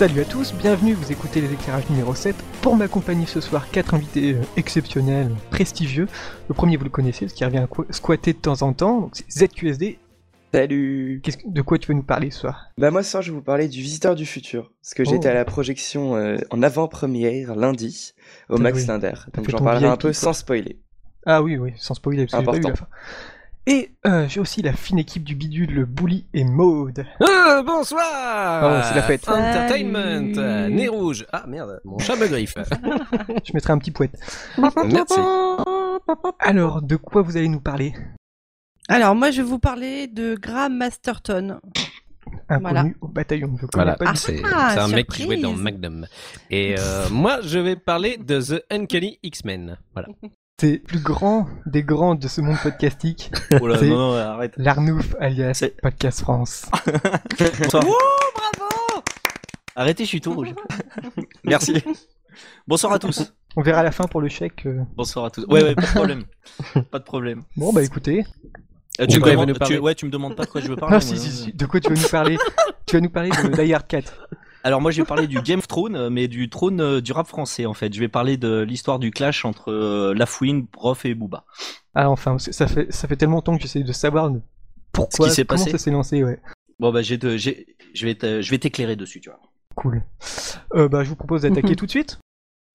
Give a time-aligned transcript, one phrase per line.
[0.00, 2.34] Salut à tous, bienvenue, vous écoutez les éclairages numéro 7.
[2.62, 6.08] Pour m'accompagner ce soir, quatre invités euh, exceptionnels, prestigieux.
[6.48, 9.30] Le premier, vous le connaissez, parce qu'il revient squatter de temps en temps, donc c'est
[9.46, 9.98] ZQSD.
[10.54, 12.70] Salut De quoi tu veux nous parler ce soir?
[12.78, 15.28] Bah moi ce soir je vais vous parler du Visiteur du Futur, parce que j'étais
[15.28, 15.32] Oh.
[15.32, 18.14] à la projection euh, en avant-première lundi
[18.48, 18.86] au T'as- Max oui.
[18.86, 20.80] Linder, donc j'en parlerai un peu sans spoiler.
[21.26, 22.70] Ah oui, oui, sans spoiler, parce que pas Important.
[22.70, 22.86] la fin.
[23.72, 27.06] Et euh, j'ai aussi la fine équipe du bidule, le Bully et Maude.
[27.20, 29.28] Ah, bonsoir Oh, c'est la fête.
[29.28, 30.38] Entertainment Salut.
[30.38, 32.54] euh, Nez rouge Ah merde, mon chat me griffe
[33.44, 34.18] Je mettrai un petit poète.
[34.86, 35.20] Merci
[36.40, 37.94] Alors, de quoi vous allez nous parler?
[38.88, 41.60] Alors, moi, je vais vous parler de Graham Masterton.
[42.48, 42.84] Inconnu Voilà.
[43.00, 45.52] au bataillon, je connais Voilà, pas c'est Ah, c'est un mec qui jouait dans.
[45.52, 46.06] Magnum.
[46.50, 49.78] Et euh, moi, je vais parler de The Uncanny X-Men.
[49.94, 50.08] Voilà.
[50.60, 54.14] C'est le plus grand des grands de ce monde podcastique, Oh là, C'est- non, non,
[54.14, 54.52] arrête.
[54.58, 56.66] l'Arnouf alias Podcast France.
[57.58, 57.82] Bonsoir.
[57.82, 58.70] bravo
[59.74, 60.52] Arrêtez, je suis tout rouge.
[61.44, 61.82] Merci.
[62.68, 63.32] Bonsoir à tous.
[63.56, 64.66] On verra à la fin pour le chèque.
[64.66, 64.82] euh.
[64.96, 65.46] Bonsoir à tous.
[65.46, 66.24] Ouais, ouais, pas de problème.
[66.90, 67.42] Pas de problème.
[67.56, 68.26] Bon, bah écoutez.
[69.00, 70.68] Euh, tu me il demandes- parler tu- ouais, tu me demandes pas de quoi je
[70.68, 71.00] veux parler.
[71.00, 71.52] Si, moi, si, si.
[71.54, 72.36] De quoi tu veux nous parler?
[72.84, 74.28] Tu vas nous parler de Die Hard 4.
[74.62, 77.12] Alors moi, je vais parler du Game of Thrones, euh, mais du trône euh, du
[77.12, 77.94] rap français en fait.
[77.94, 81.44] Je vais parler de l'histoire du clash entre euh, Lafouine, Prof et Booba.
[81.94, 84.30] Ah, enfin, ça fait, ça fait tellement longtemps que j'essaie de savoir
[84.92, 86.38] pourquoi, Ce qui s'est comment passé ça s'est lancé, ouais.
[86.78, 89.40] Bon bah j'ai de, j'ai, je vais, te- je vais t'éclairer dessus, tu vois.
[89.76, 90.02] Cool.
[90.74, 92.18] Euh, bah, je vous propose d'attaquer tout de suite.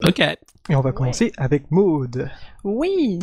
[0.04, 0.20] Ok.
[0.20, 2.30] Et on va commencer avec Maude.
[2.64, 3.20] Oui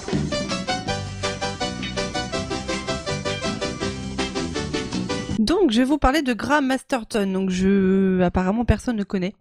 [5.42, 7.26] Donc, je vais vous parler de Graham Masterton.
[7.32, 8.20] Donc, je...
[8.22, 9.34] apparemment, personne ne connaît.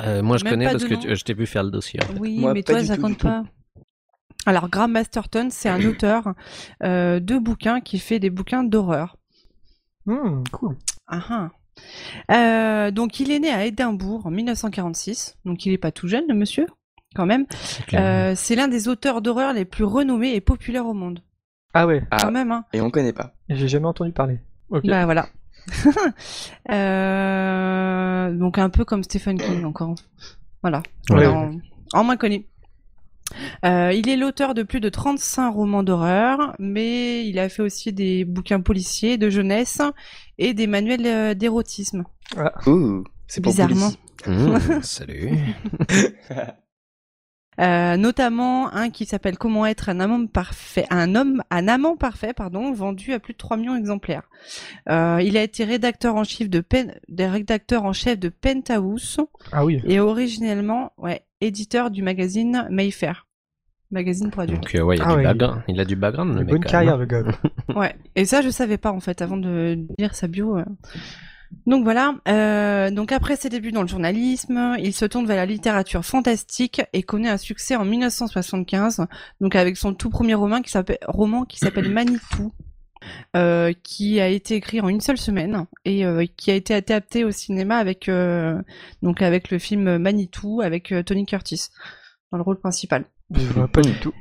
[0.00, 1.00] Euh, moi, je Même connais pas parce de que nom.
[1.00, 2.00] tu- je t'ai vu faire le dossier.
[2.02, 2.18] en fait.
[2.18, 3.26] Oui, Moi, mais pas toi, du ça tout, compte tout.
[3.26, 3.44] pas.
[4.46, 6.34] Alors, Graham Masterton, c'est un auteur
[6.82, 9.16] euh, de bouquins qui fait des bouquins d'horreur.
[10.06, 10.76] Hmm, cool.
[11.06, 11.50] Ah ah.
[12.30, 15.36] Euh, donc, il est né à Édimbourg en 1946.
[15.44, 16.66] Donc, il est pas tout jeune, le monsieur,
[17.14, 17.46] quand même.
[17.50, 17.94] C'est.
[17.98, 21.20] Euh, l'un des auteurs d'horreur les plus renommés et populaires au monde.
[21.72, 22.64] Ah ouais, Ah, Quand même, hein.
[22.72, 23.34] et on connaît pas.
[23.48, 24.38] j'ai jamais entendu parler.
[24.70, 25.28] Bah voilà.
[26.70, 29.94] Euh, donc un peu comme Stephen King encore.
[30.62, 30.82] Voilà.
[31.10, 31.26] Ouais.
[31.26, 31.58] En,
[31.92, 32.46] en moins connu.
[33.64, 37.92] Euh, il est l'auteur de plus de 35 romans d'horreur, mais il a fait aussi
[37.92, 39.80] des bouquins policiers, de jeunesse
[40.38, 42.04] et des manuels euh, d'érotisme.
[42.66, 43.90] Ouh, c'est Bizarrement.
[44.26, 45.38] Mmh, salut.
[47.60, 52.32] Euh, notamment un qui s'appelle Comment être un amant parfait, un homme, un amant parfait,
[52.34, 54.28] pardon, vendu à plus de 3 millions d'exemplaires.
[54.88, 59.18] Euh, il a été rédacteur en chef de Pen, des rédacteurs en chef de Penthouse
[59.52, 59.80] Ah oui.
[59.84, 63.26] et originellement, ouais, éditeur du magazine Mayfair,
[63.90, 64.60] magazine pour adultes.
[64.62, 65.22] Donc, euh, ouais, il, a Ah du ouais.
[65.24, 65.62] background.
[65.68, 66.50] il a du background, le Une mec.
[66.54, 67.08] bonne carrière, même.
[67.08, 67.30] le gars.
[67.76, 67.94] Ouais.
[68.16, 70.58] Et ça, je savais pas en fait avant de lire sa bio.
[71.66, 72.16] Donc voilà.
[72.28, 76.82] Euh, donc après ses débuts dans le journalisme, il se tourne vers la littérature fantastique
[76.92, 79.06] et connaît un succès en 1975.
[79.40, 82.52] Donc avec son tout premier roman qui s'appelle roman qui s'appelle Manitou.
[83.36, 87.24] euh, qui a été écrit en une seule semaine et euh, qui a été adapté
[87.24, 88.10] au cinéma avec
[89.02, 91.68] donc avec le film Manitou avec Tony Curtis
[92.32, 93.04] dans le rôle principal.
[93.30, 94.12] Je vois pas du tout.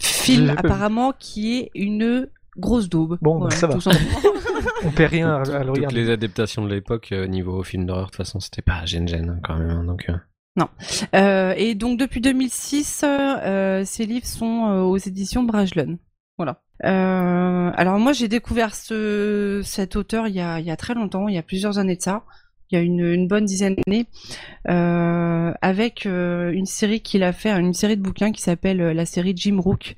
[0.00, 3.18] Film apparemment qui est une grosse daube.
[3.22, 3.76] Bon, bah, ça va.
[4.84, 8.06] On perd rien à, à le Toutes les adaptations de l'époque, euh, niveau film d'horreur,
[8.06, 9.70] de toute façon, c'était pas gêne-gêne hein, quand même.
[9.70, 10.14] hein, donc, euh.
[11.14, 15.98] Euh, et donc depuis 2006, euh, ces livres sont euh, aux éditions Brajlon.
[16.36, 16.62] Voilà.
[16.84, 20.94] Euh, alors moi j'ai découvert ce, cet auteur il y, a, il y a très
[20.94, 22.24] longtemps, il y a plusieurs années de ça,
[22.70, 24.06] il y a une, une bonne dizaine d'années,
[24.68, 28.94] euh, avec euh, une série qu'il a fait, une série de bouquins qui s'appelle euh,
[28.94, 29.94] la série Jim Rook,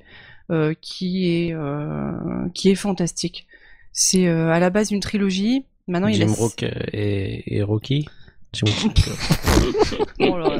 [0.51, 3.47] euh, qui est euh, qui est fantastique.
[3.91, 5.65] C'est euh, à la base une trilogie.
[5.87, 8.07] Maintenant il Jim a Rook et, et Rocky.
[8.53, 8.65] Jim.
[10.19, 10.55] Oh là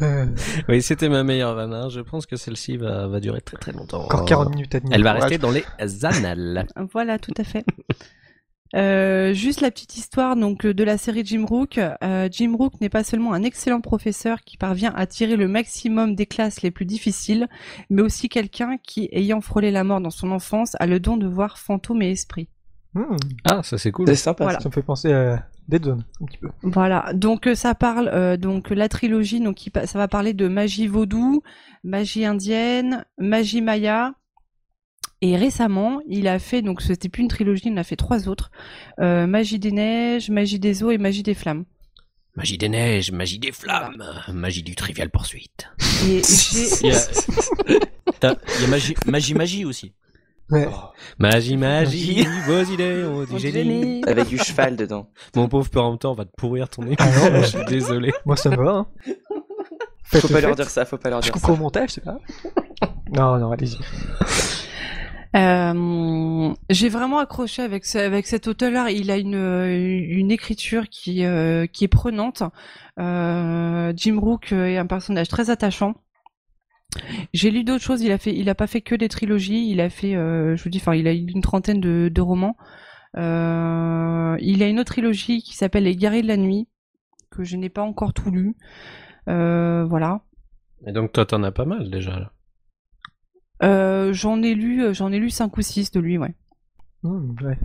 [0.00, 0.26] là.
[0.68, 1.72] Oui, c'était ma meilleure vanne.
[1.74, 1.88] hein.
[1.88, 4.04] Je pense que celle-ci va, va durer très très longtemps.
[4.04, 4.78] encore 40 minutes à.
[4.90, 5.64] Elle va rester dans les
[6.04, 6.66] annales.
[6.92, 7.64] Voilà, tout à fait.
[8.74, 11.78] Euh, juste la petite histoire donc euh, de la série Jim Rook.
[11.78, 16.14] Euh, Jim Rook n'est pas seulement un excellent professeur qui parvient à tirer le maximum
[16.14, 17.48] des classes les plus difficiles,
[17.90, 21.26] mais aussi quelqu'un qui, ayant frôlé la mort dans son enfance, a le don de
[21.26, 22.48] voir fantômes et esprits.
[22.94, 24.06] Hmm, Ah, ça c'est cool.
[24.08, 24.44] C'est sympa.
[24.44, 24.60] Voilà.
[24.60, 26.48] Ça me fait penser à Dead Zone, un petit peu.
[26.62, 30.86] Voilà, donc euh, ça parle euh, donc la trilogie, donc ça va parler de magie
[30.86, 31.42] vaudou,
[31.84, 34.14] magie indienne, magie maya.
[35.20, 38.28] Et récemment, il a fait donc c'était plus une trilogie, il en a fait trois
[38.28, 38.50] autres
[39.00, 41.64] euh, magie des neiges, magie des eaux et magie des flammes.
[42.36, 44.00] Magie des neiges, magie des flammes,
[44.32, 45.68] magie du trivial poursuite.
[46.06, 46.22] Et
[46.82, 47.00] Il y a,
[48.20, 49.92] T'as- il y a magie, magie, magie aussi.
[50.50, 50.66] Ouais.
[50.70, 50.76] Oh,
[51.18, 53.52] Magie, magie, vos idées ont du génie.
[53.82, 54.04] génie.
[54.06, 55.10] avec du cheval dedans.
[55.36, 57.04] Mon pauvre père en même temps, on va te pourrir ton émission.
[57.06, 58.12] Ah non, je suis désolé.
[58.24, 58.70] Moi, ça me va.
[58.70, 58.86] Hein.
[60.04, 60.58] Faites, Faut pas leur faites.
[60.60, 61.50] dire ça, faut pas leur Je dire ça.
[61.52, 62.18] au montage, c'est pas
[63.12, 63.76] Non, non, allez-y.
[65.36, 68.90] Euh, j'ai vraiment accroché avec avec cet auteur-là.
[68.90, 72.42] Il a une une écriture qui euh, qui est prenante.
[72.98, 75.94] Euh, Jim Rook est un personnage très attachant.
[77.34, 78.02] J'ai lu d'autres choses.
[78.02, 79.70] Il a fait, il a pas fait que des trilogies.
[79.70, 82.56] Il a fait, euh, je vous dis, enfin, il a une trentaine de, romans.
[83.16, 86.68] Euh, il a une autre trilogie qui s'appelle Les Guerriers de la Nuit
[87.30, 88.56] que je n'ai pas encore tout lu.
[89.28, 90.22] Euh, voilà.
[90.86, 92.18] Et donc toi, t'en as pas mal déjà.
[92.18, 92.32] Là.
[93.62, 96.34] Euh, j'en ai lu, j'en ai lu cinq ou six de lui, ouais.
[97.02, 97.58] Mmh, ouais.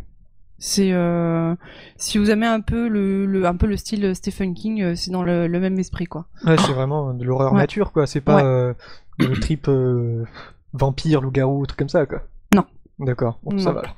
[0.60, 1.56] C'est euh,
[1.98, 5.12] si vous aimez un peu le, le un peu le style Stephen King, euh, c'est
[5.12, 6.28] dans le, le même esprit quoi.
[6.46, 7.60] Ouais, c'est vraiment de l'horreur Ouais.
[7.60, 8.08] nature, quoi.
[8.08, 8.44] C'est pas Ouais.
[8.44, 8.74] euh,
[9.20, 10.24] le trip euh,
[10.72, 12.24] vampire, loup-garou, truc comme ça, quoi.
[12.56, 12.66] Non.
[13.00, 13.82] D'accord, bon, ça va.
[13.82, 13.96] alors.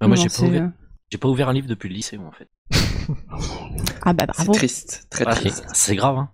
[0.00, 0.62] Ah, moi, j'ai pas, c'est, ouvert...
[0.64, 0.68] euh,
[1.10, 2.48] j'ai pas ouvert un livre depuis le lycée, moi, en fait.
[4.02, 4.52] Ah bah C'est bravo.
[4.52, 5.64] triste, très Ah, triste.
[5.74, 6.30] c'est grave, hein.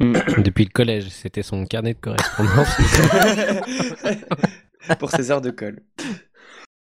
[0.38, 2.76] Depuis le collège, c'était son carnet de correspondance.
[4.98, 5.82] Pour ses heures de colle.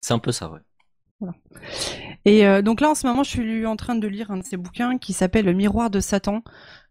[0.02, 0.60] C'est un peu ça, ouais.
[2.26, 4.44] Et euh, donc là en ce moment je suis en train de lire un de
[4.44, 6.44] ses bouquins qui s'appelle Le Miroir de Satan.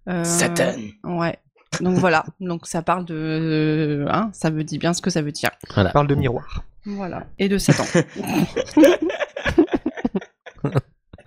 [0.08, 0.72] Euh, Satan
[1.04, 1.38] Ouais.
[1.80, 2.24] Donc voilà.
[2.40, 5.50] Donc ça parle de, hein, ça veut dire bien ce que ça veut dire.
[5.92, 6.64] Parle de miroir.
[6.84, 7.26] Voilà.
[7.38, 7.84] Et de Satan.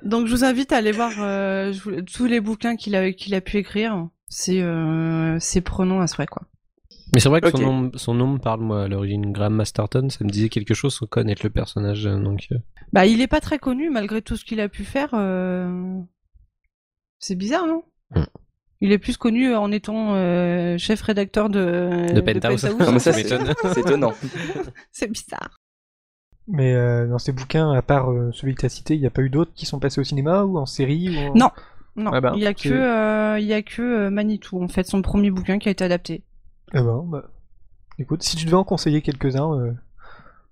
[0.03, 1.73] Donc je vous invite à aller voir euh,
[2.11, 4.07] tous les bouquins qu'il a qu'il a pu écrire.
[4.29, 6.43] C'est euh, c'est prenant à souhait quoi.
[7.13, 9.31] Mais c'est vrai que son, nom, son nom me parle, moi, à l'origine.
[9.31, 12.05] Graham Masterton, ça me disait quelque chose sans connaître le personnage.
[12.05, 12.57] euh, Donc, euh,
[12.93, 15.09] Bah il est pas très connu malgré tout ce qu'il a pu faire.
[15.13, 15.99] euh,
[17.17, 17.83] C'est bizarre non?
[18.15, 18.25] Hmm.
[18.81, 22.63] Il est plus connu en étant euh, chef rédacteur de, de Penthouse.
[22.79, 23.11] Non, mais ça,
[23.73, 24.13] c'est étonnant.
[24.91, 25.57] C'est bizarre.
[26.47, 29.05] Mais euh, dans ces bouquins, à part euh, celui que tu as cité, il n'y
[29.07, 31.49] a pas eu d'autres qui sont passés au cinéma ou en série ou en- Non.
[31.95, 34.63] Non, Ah bah, il y a c'est- que euh, il y a que euh, Manitou
[34.63, 36.23] en fait son premier bouquin qui a été adapté.
[36.73, 37.29] Eh ben, bah,
[37.99, 39.73] écoute, si tu devais en conseiller quelques-uns, euh,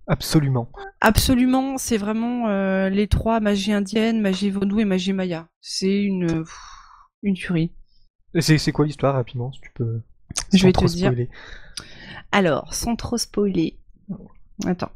[0.08, 0.70] absolument.
[1.02, 5.48] Absolument, c'est vraiment euh, les trois magie indienne, magie vaudou et magie maya.
[5.62, 6.58] C'est une pff,
[7.24, 7.72] une tuerie.
[8.40, 10.02] C'est c'est quoi l'histoire rapidement, si tu peux.
[10.54, 11.12] Je sans vais te trop dire.
[11.12, 11.30] spoiler?
[12.32, 13.78] Alors, sans trop spoiler.
[14.66, 14.92] Attends.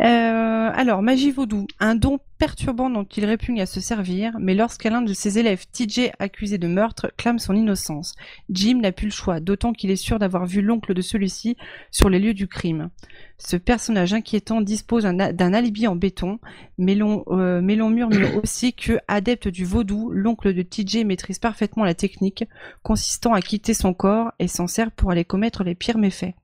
[0.00, 5.02] Euh, alors, magie vaudou, un don perturbant dont il répugne à se servir, mais lorsqu'un
[5.02, 8.14] de ses élèves, TJ, accusé de meurtre, clame son innocence,
[8.48, 11.56] Jim n'a plus le choix, d'autant qu'il est sûr d'avoir vu l'oncle de celui-ci
[11.90, 12.88] sur les lieux du crime.
[13.36, 16.38] Ce personnage inquiétant dispose d'un alibi en béton,
[16.78, 18.10] mais l'on euh, murmure
[18.42, 22.44] aussi que, adepte du vaudou, l'oncle de TJ maîtrise parfaitement la technique,
[22.82, 26.34] consistant à quitter son corps et s'en sert pour aller commettre les pires méfaits.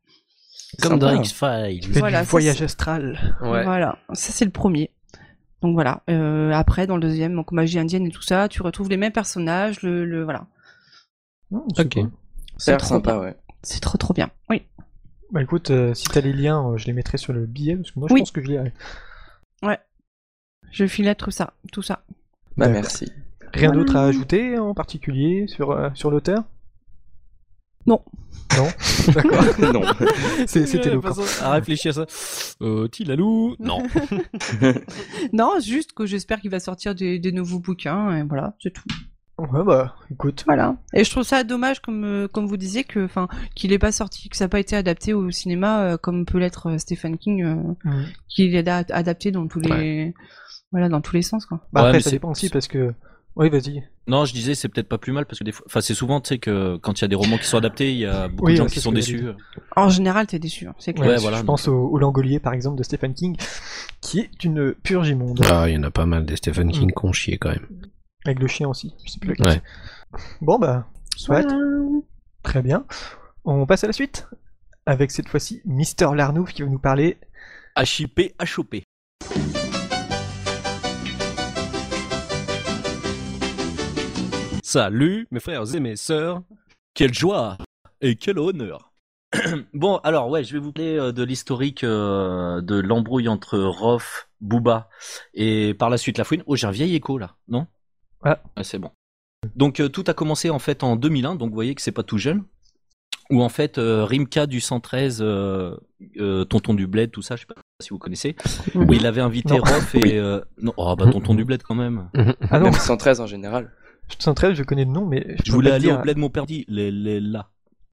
[0.83, 1.15] Comme dans.
[1.21, 1.91] X-Files.
[1.99, 3.37] Voilà, voyage c'est- astral.
[3.41, 3.65] Ouais.
[3.65, 4.91] Voilà, ça c'est le premier.
[5.63, 6.03] Donc voilà.
[6.11, 9.13] Euh, après, dans le deuxième, donc magie indienne et tout ça, tu retrouves les mêmes
[9.13, 9.83] personnages.
[9.83, 10.47] Le, le voilà.
[11.75, 12.79] C'est Ok.
[12.79, 13.21] trop sympa, bien.
[13.23, 13.37] ouais.
[13.63, 14.31] C'est trop trop bien.
[14.51, 14.63] Oui.
[15.33, 17.91] Bah écoute, euh, si t'as les liens, euh, je les mettrai sur le billet, parce
[17.91, 18.21] que moi je Oui.
[18.21, 18.73] pense que je lirai.
[20.73, 22.03] Je filette tout ça, tout ça.
[22.57, 23.11] Bah, merci.
[23.55, 26.43] Rien d'autre à ajouter en particulier sur, euh, sur l'auteur?
[27.87, 28.03] Non.
[28.57, 28.69] Non
[29.15, 29.45] D'accord.
[29.73, 29.83] non.
[30.47, 32.07] C'était façon À réfléchir à ça.
[32.63, 33.83] Euh, Tilalou Non.
[35.33, 38.17] Non, juste que j'espère qu'il va sortir des, des nouveaux bouquins.
[38.17, 38.85] Et voilà, c'est tout.
[39.39, 40.45] Ouais, bah écoute.
[40.47, 40.77] Voilà.
[40.95, 43.93] Et je trouve ça dommage, comme euh, comme vous disiez, que enfin qu'il ait pas
[43.93, 47.19] sorti, que ça n'a pas été adapté au cinéma, euh, comme peut l'être euh, Stephen
[47.19, 48.05] King, euh, Mmh.
[48.29, 50.15] qu'il est da- adapté dans tous les
[50.73, 51.61] voilà dans tous les sens quoi.
[51.73, 52.95] Bah Ouais, après, mais ça c'est- dépend aussi parce que.
[53.37, 53.83] Oui, vas-y.
[54.07, 56.21] Non, je disais, c'est peut-être pas plus mal parce que des fois, enfin, c'est souvent,
[56.23, 58.29] tu sais, que quand il y a des romans qui sont adaptés, il y a
[58.29, 59.27] beaucoup Oui, de gens ouais, qui sont déçus.
[59.77, 61.07] En général, t'es déçu, hein, c'est clair.
[61.09, 63.37] Ouais, voilà, je pense au, au Langolier par exemple de Stephen King,
[64.01, 65.45] qui est une purge immonde.
[65.51, 67.67] Ah, il y en a pas mal des Stephen King qu'on chier quand même.
[68.25, 68.95] Avec le chien aussi.
[69.05, 69.61] Je sais plus lequel Ouais.
[70.15, 70.29] c'est.
[70.41, 71.43] Bon bah, soit.
[71.43, 71.59] Voilà.
[72.43, 72.87] Très bien.
[73.45, 74.29] On passe à la suite.
[74.87, 77.19] Avec cette fois-ci Mister Larnouf qui va nous parler.
[77.77, 78.77] HIP, HOP.
[84.77, 86.43] Salut, mes frères et mes sœurs.
[86.93, 87.57] Quelle joie
[88.03, 88.93] et quel honneur.
[89.73, 94.29] bon, alors ouais, je vais vous parler euh, de l'historique euh, de l'embrouille entre Roth,
[94.43, 94.91] Booba
[95.33, 96.43] et par la suite La Fouine.
[96.45, 97.67] Oh, j'ai un vieil écho là, non?
[98.23, 98.39] Ah.
[98.61, 98.91] c'est bon.
[99.55, 102.03] Donc euh, tout a commencé en fait en 2001, donc vous voyez que c'est pas
[102.03, 102.45] tout jeune.
[103.31, 105.75] Où en fait euh, Rimka du 113, euh,
[106.19, 108.37] euh, Tonton du Bled, tout ça, je sais pas si vous connaissez,
[108.75, 109.59] où il avait invité.
[109.59, 112.11] Roth et euh, non, oh bah Tonton du Bled quand même.
[112.51, 113.73] Ah non, Même 113 en général.
[114.19, 115.99] 113, je connais le nom, mais je, Je voulais te aller dire.
[115.99, 117.49] au Bled mon père dit, les, les là.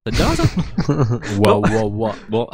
[0.06, 2.14] Ça te ça Waouh, waouh, waouh.
[2.30, 2.48] Bon,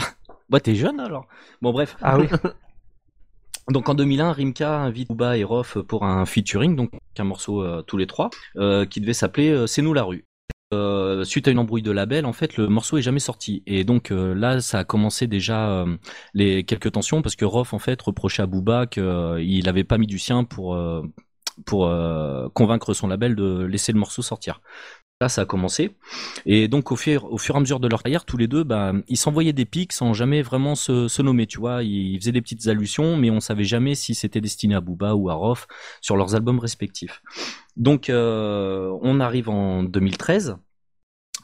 [0.49, 1.27] Bah t'es jeune alors.
[1.61, 1.95] Bon bref.
[2.01, 2.27] Ah oui.
[3.71, 7.83] Donc en 2001, Rimka invite Booba et Rof pour un featuring, donc un morceau euh,
[7.83, 10.25] tous les trois, euh, qui devait s'appeler euh, C'est nous la rue.
[10.73, 13.61] Euh, suite à une embrouille de label, en fait, le morceau est jamais sorti.
[13.67, 15.97] Et donc euh, là, ça a commencé déjà euh,
[16.33, 20.07] les quelques tensions parce que Rof en fait reprochait à Booba qu'il avait pas mis
[20.07, 21.03] du sien pour euh,
[21.65, 24.61] pour euh, convaincre son label de laisser le morceau sortir.
[25.21, 25.97] Là, ça a commencé.
[26.45, 28.63] Et donc, au fur, au fur et à mesure de leur carrière, tous les deux,
[28.63, 31.83] bah, ils s'envoyaient des pics sans jamais vraiment se, se nommer, tu vois.
[31.83, 35.29] Ils faisaient des petites allusions, mais on savait jamais si c'était destiné à Booba ou
[35.29, 35.67] à Rof
[35.99, 37.21] sur leurs albums respectifs.
[37.75, 40.57] Donc, euh, on arrive en 2013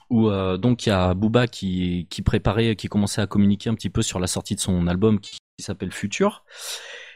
[0.10, 3.75] où euh, donc il y a Booba qui, qui préparait, qui commençait à communiquer un
[3.75, 6.45] petit peu sur la sortie de son album qui, qui s'appelle Future.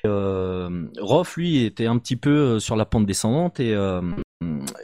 [0.05, 4.01] Euh, Rof, lui, était un petit peu euh, sur la pente descendante et euh,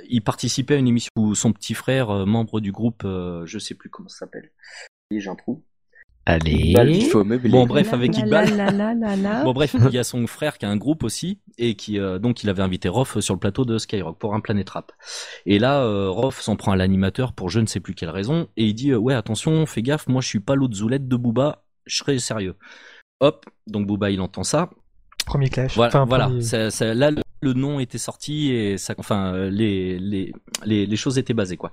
[0.10, 3.60] il participait à une émission où son petit frère, euh, membre du groupe, euh, je
[3.60, 4.52] sais plus comment ça s'appelle,
[5.12, 5.64] j'ai un trou.
[6.28, 6.74] Allez.
[6.98, 7.50] Il faut meubler.
[7.50, 8.50] Bon, bref, avec Iqbal.
[9.44, 12.18] Bon bref, il y a son frère qui a un groupe aussi et qui euh,
[12.18, 14.92] donc il avait invité Rof sur le plateau de Skyrock pour un Planet Rap.
[15.46, 18.48] Et là, euh, Rof s'en prend à l'animateur pour je ne sais plus quelle raison
[18.58, 21.16] et il dit euh, ouais attention, fais gaffe, moi je suis pas l'autre zoulette de
[21.16, 22.56] Booba, je serai sérieux.
[23.20, 24.72] Hop, donc Booba il entend ça.
[25.26, 25.76] Premier clash.
[25.76, 26.26] Voilà, Enfin, voilà.
[26.26, 30.34] premier- Ça- ça- là le, nom était sorti et ça, enfin les les
[30.66, 31.72] les, les choses étaient basées quoi.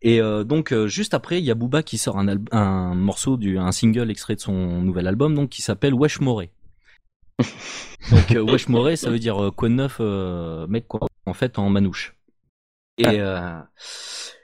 [0.00, 3.58] Et euh, donc euh, juste après, il y a Booba qui sort un, morceau du
[3.58, 6.50] un single extrait de son nouvel album donc qui s'appelle Wesh Moré.
[8.10, 11.34] donc euh, Wesh Moré, ça veut dire euh, quoi de neuf euh, mec quoi en
[11.34, 12.14] fait en manouche.
[12.98, 13.58] Et euh,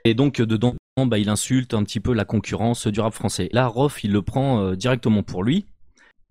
[0.05, 0.75] et donc dedans
[1.05, 3.49] bah il insulte un petit peu la concurrence du rap français.
[3.53, 5.65] Là Rof, il le prend euh, directement pour lui.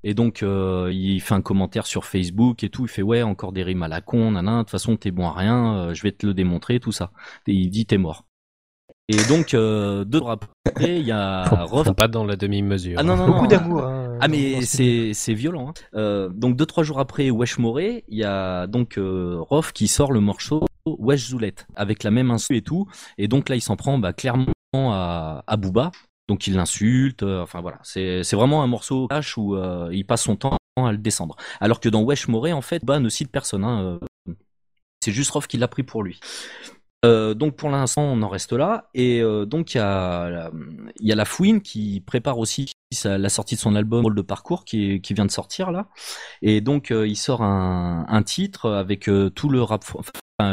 [0.09, 3.53] Et donc euh, il fait un commentaire sur Facebook et tout, il fait ouais encore
[3.53, 6.03] des rimes à la con, nanan, de toute façon t'es bon à rien, euh, je
[6.03, 7.11] vais te le démontrer, tout ça.
[7.47, 8.25] Et il dit t'es mort.
[9.11, 11.87] Et donc euh, deux jours après il y a Faut, Rof.
[11.89, 12.97] faut pas dans la demi-mesure.
[12.99, 13.49] Ah non non Beaucoup non.
[13.49, 13.85] d'amour.
[13.85, 15.69] hein, Ah mais ce c'est c'est violent.
[15.69, 15.75] Hein.
[15.95, 19.89] Euh, donc deux trois jours après Wesh Moré, il y a donc euh, Rof qui
[19.89, 22.87] sort le morceau Wesh Zoulette avec la même insu et tout.
[23.19, 25.91] Et donc là il s'en prend bah, clairement à, à Booba.
[26.29, 27.23] Donc il l'insulte.
[27.23, 30.93] euh, enfin voilà, c'est vraiment un morceau cash où euh, il passe son temps à
[30.93, 31.37] le descendre.
[31.61, 33.65] Alors que dans Wesh Moré en fait, Booba ne cite personne.
[33.65, 34.35] Hein, euh,
[35.01, 36.21] c'est juste Rof qui l'a pris pour lui.
[37.05, 40.51] Donc pour l'instant on en reste là et donc il y a la-
[40.99, 42.73] il y a la Fouine qui prépare aussi
[43.05, 45.89] la sortie de son album Rôle de parcours qui, qui vient de sortir là
[46.43, 49.85] et donc il sort un, un titre avec tout le rap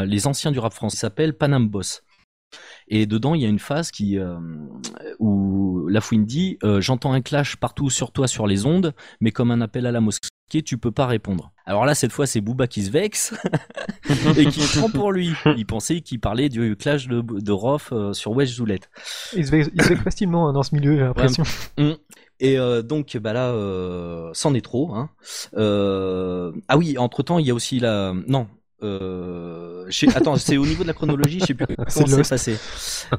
[0.04, 2.04] les anciens du rap français s'appelle Panam Boss
[2.88, 4.16] et dedans il y a une phase qui
[5.18, 5.45] où
[5.88, 9.50] la Fouine dit euh, j'entends un clash partout sur toi sur les ondes mais comme
[9.50, 10.28] un appel à la mosquée
[10.64, 13.34] tu peux pas répondre alors là cette fois c'est Booba qui se vexe
[14.36, 15.32] et qui prend pour lui.
[15.56, 18.88] Il pensait qu'il parlait du clash de, de Rof euh, sur Wesh Zoulette.
[19.34, 21.42] Il se vexe il se vexe facilement hein, dans ce milieu, j'ai l'impression.
[22.38, 24.94] Et euh, donc bah là, euh, c'en est trop.
[24.94, 25.10] Hein.
[25.56, 28.46] Euh, ah oui, entre temps, il y a aussi la non.
[28.82, 32.28] Euh, je sais- Attends, c'est au niveau de la chronologie, je sais plus comment c'est
[32.28, 32.56] passé.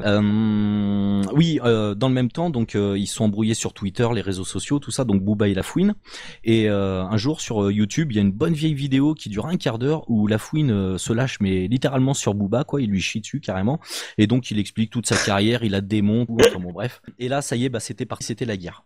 [0.06, 4.46] Euh, oui, euh, dans le même temps, donc ils sont embrouillés sur Twitter, les réseaux
[4.46, 5.04] sociaux, tout ça.
[5.04, 5.96] Donc Booba et la Fouine.
[6.44, 9.58] Et un jour sur YouTube, il y a une bonne vieille vidéo qui dure un
[9.58, 12.82] quart d'heure où la Fouine euh, se lâche, mais littéralement sur Booba, quoi.
[12.82, 13.80] Il lui chie dessus carrément.
[14.18, 16.30] Et donc il explique toute sa carrière, il la démonte.
[16.30, 17.02] Enfin bon, bref.
[17.20, 18.84] Et là, ça y est, bah c'était parti, c'était la guerre.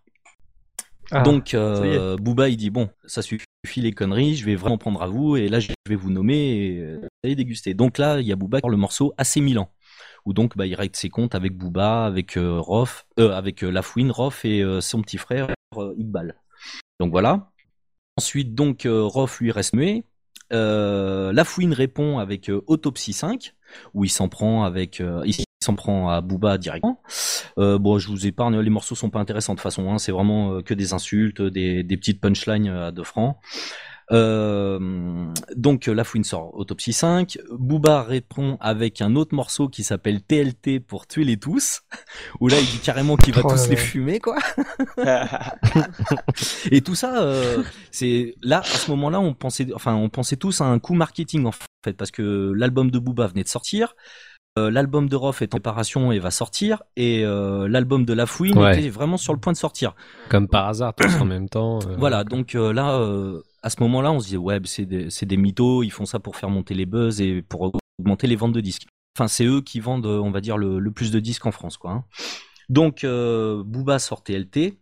[1.12, 3.46] Ah, Donc euh, Booba il dit bon ça suffit
[3.78, 6.80] les conneries je vais vraiment prendre à vous et là je vais vous nommer et
[6.80, 7.74] euh, vous allez déguster.
[7.74, 9.70] Donc là il y a Booba qui le morceau assez Milan
[10.26, 13.72] où donc bah il règle ses comptes avec Booba avec euh, Rof euh, avec euh,
[13.72, 16.36] Lafouine Rof et euh, son petit frère euh, Iqbal.
[17.00, 17.52] Donc voilà.
[18.18, 20.04] Ensuite donc euh, Rof lui reste muet.
[20.54, 23.56] Euh, Lafouine répond avec euh, Autopsie 5
[23.94, 27.02] où il s'en prend avec euh, il s'en prend à Booba directement.
[27.58, 30.12] Euh, bon, je vous épargne, les morceaux sont pas intéressants de toute façon, hein, c'est
[30.12, 33.38] vraiment euh, que des insultes, des, des petites punchlines euh, à deux francs.
[34.12, 40.22] Euh, donc la Fouine sort Autopsie 5, Booba répond avec un autre morceau qui s'appelle
[40.22, 41.84] TLT pour tuer les tous,
[42.42, 44.38] où là il dit carrément qu'il va Oh tous les fumer quoi.
[46.72, 50.60] Et tout ça, euh, c'est là à ce moment-là, on pensait, enfin, on pensait tous
[50.60, 51.54] à un coup marketing en
[51.84, 53.96] fait, parce que l'album de Booba venait de sortir,
[54.58, 58.58] l'album de Rof est en préparation et va sortir, et euh, l'album de La Fouine
[58.58, 58.78] Ouais.
[58.80, 59.96] était vraiment sur le point de sortir.
[60.30, 61.80] Comme par hasard, tous en même temps.
[61.88, 65.08] euh, Voilà, donc euh, là, euh, à ce moment-là, on se disait ouais, c'est des,
[65.22, 68.54] des mythos, ils font ça pour faire monter les buzz et pour augmenter les ventes
[68.54, 68.88] de disques.
[69.18, 71.52] Enfin, c'est eux qui vendent, euh, on va dire, le, le plus de disques en
[71.52, 71.92] France, quoi.
[71.92, 72.04] hein.
[72.70, 74.78] Donc, euh, Booba sort TLT.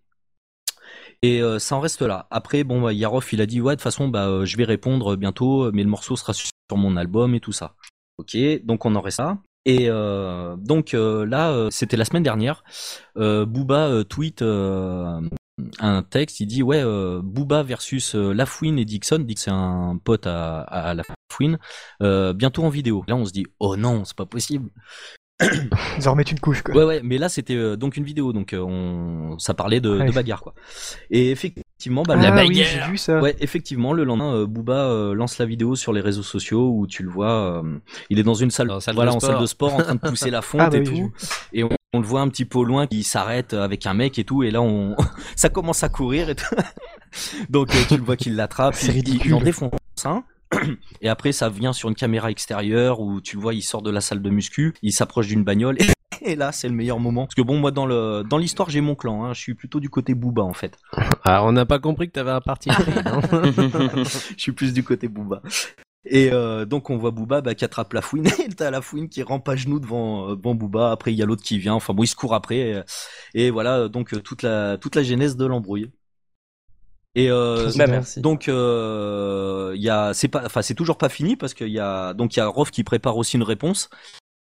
[1.21, 2.27] Et euh, ça en reste là.
[2.31, 4.63] Après, bon, bah, Yaroff, il a dit, ouais, de toute façon, bah, euh, je vais
[4.63, 7.75] répondre bientôt, mais le morceau sera sur mon album et tout ça.
[8.17, 9.37] Ok, donc on en reste là.
[9.69, 12.63] Et euh, donc euh, là, euh, c'était la semaine dernière.
[13.15, 16.83] Booba tweet un texte, il dit ouais
[17.21, 21.59] Booba versus Lafouine et Dixon, dit que c'est un pote à, à Lafouine,
[22.35, 23.03] bientôt en vidéo.
[23.07, 24.69] Là on se dit oh non c'est pas possible.
[25.41, 26.75] Ils en remettent une couche quoi.
[26.75, 30.05] Ouais ouais mais là c'était donc une vidéo donc on ça parlait de, Ouais.
[30.07, 30.53] de bagarre quoi.
[31.11, 32.67] Et effectivement bah, ah, la oui, bagarre.
[32.85, 33.19] j'ai vu ça.
[33.21, 36.87] Ouais, effectivement, le lendemain, euh, Booba euh, lance la vidéo sur les réseaux sociaux où
[36.87, 39.19] tu le vois, euh, il est dans une salle, Dans la salle voilà, de en
[39.19, 39.31] sport.
[39.31, 41.11] salle de sport, en train de pousser la fonte Ah, bah et oui, tout,
[41.53, 44.19] et on, on le voit un petit peu au loin qui s'arrête avec un mec
[44.19, 44.95] et tout, et là on,
[45.35, 46.55] ça commence à courir et tout.
[47.49, 49.71] Donc euh, tu le vois qu'il l'attrape, C'est il- il en défonce
[50.05, 50.23] un.
[51.01, 53.91] Et après, ça vient sur une caméra extérieure où tu le vois, il sort de
[53.91, 55.75] la salle de muscu, il s'approche d'une bagnole.
[55.79, 55.85] Et,
[56.25, 57.25] et là, c'est le meilleur moment.
[57.25, 59.23] Parce que bon, moi, dans le dans l'histoire, j'ai mon clan.
[59.23, 60.77] Hein, je suis plutôt du côté Booba en fait.
[61.23, 63.21] Ah, on n'a pas compris que t'avais un parti pris, non
[64.03, 65.41] je suis plus du côté Booba.
[66.05, 69.09] Et euh, donc on voit Booba bah, qui attrape la fouine et t'as la fouine
[69.09, 70.91] qui rampe à genoux devant, euh, devant Booba.
[70.91, 71.73] Après il y a l'autre qui vient.
[71.73, 72.57] Enfin bon, il se court après.
[72.57, 72.81] Et,
[73.33, 75.91] et voilà donc euh, toute la toute la genèse de l'embrouille.
[77.15, 78.21] Et euh, Bah, merci.
[78.21, 81.79] donc euh, il y a c'est pas enfin c'est toujours pas fini parce qu'il y
[81.79, 83.89] a donc il y a Rof qui prépare aussi une réponse.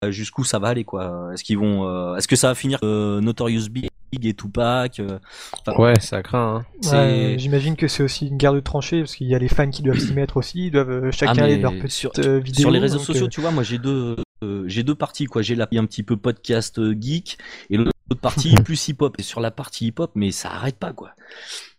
[0.03, 2.79] Euh, Jusqu'où ça va aller quoi Est-ce qu'ils vont euh, est-ce que ça va finir
[2.83, 3.89] euh, Notorious Big
[4.23, 5.19] et Tupac euh,
[5.65, 6.65] enfin, Ouais, ça craint.
[6.83, 6.91] Hein.
[6.91, 9.69] Ouais, J'imagine que c'est aussi une guerre de tranchée parce qu'il y a les fans
[9.69, 12.61] qui doivent s'y mettre aussi, ils doivent chacun Ah, aller leur petite sur, vidéo.
[12.61, 15.25] sur les réseaux donc, sociaux, euh, tu vois, moi j'ai deux, euh, j'ai deux parties
[15.25, 15.41] quoi.
[15.41, 17.37] J'ai la un petit peu podcast euh, geek
[17.69, 19.15] et l'autre partie plus hip hop.
[19.17, 21.11] Et sur la partie hip hop, mais ça arrête pas quoi.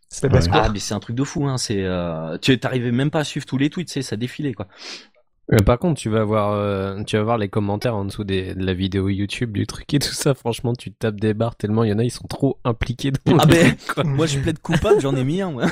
[0.08, 1.56] c'est Ah mais c'est un truc de fou hein.
[1.58, 4.68] C'est, euh, tu t'arrivais même pas à suivre tous les tweets, c'est ça défilait quoi.
[5.50, 8.54] Mais par contre, tu vas voir, euh, tu vas voir les commentaires en dessous des,
[8.54, 10.34] de la vidéo YouTube du truc et tout ça.
[10.34, 13.38] Franchement, tu tapes des barres tellement il y en a, ils sont trop impliqués dans
[13.38, 14.02] Ah ben, quoi.
[14.02, 15.52] moi je plaide coupable, j'en ai mis un.
[15.54, 15.66] Ouais,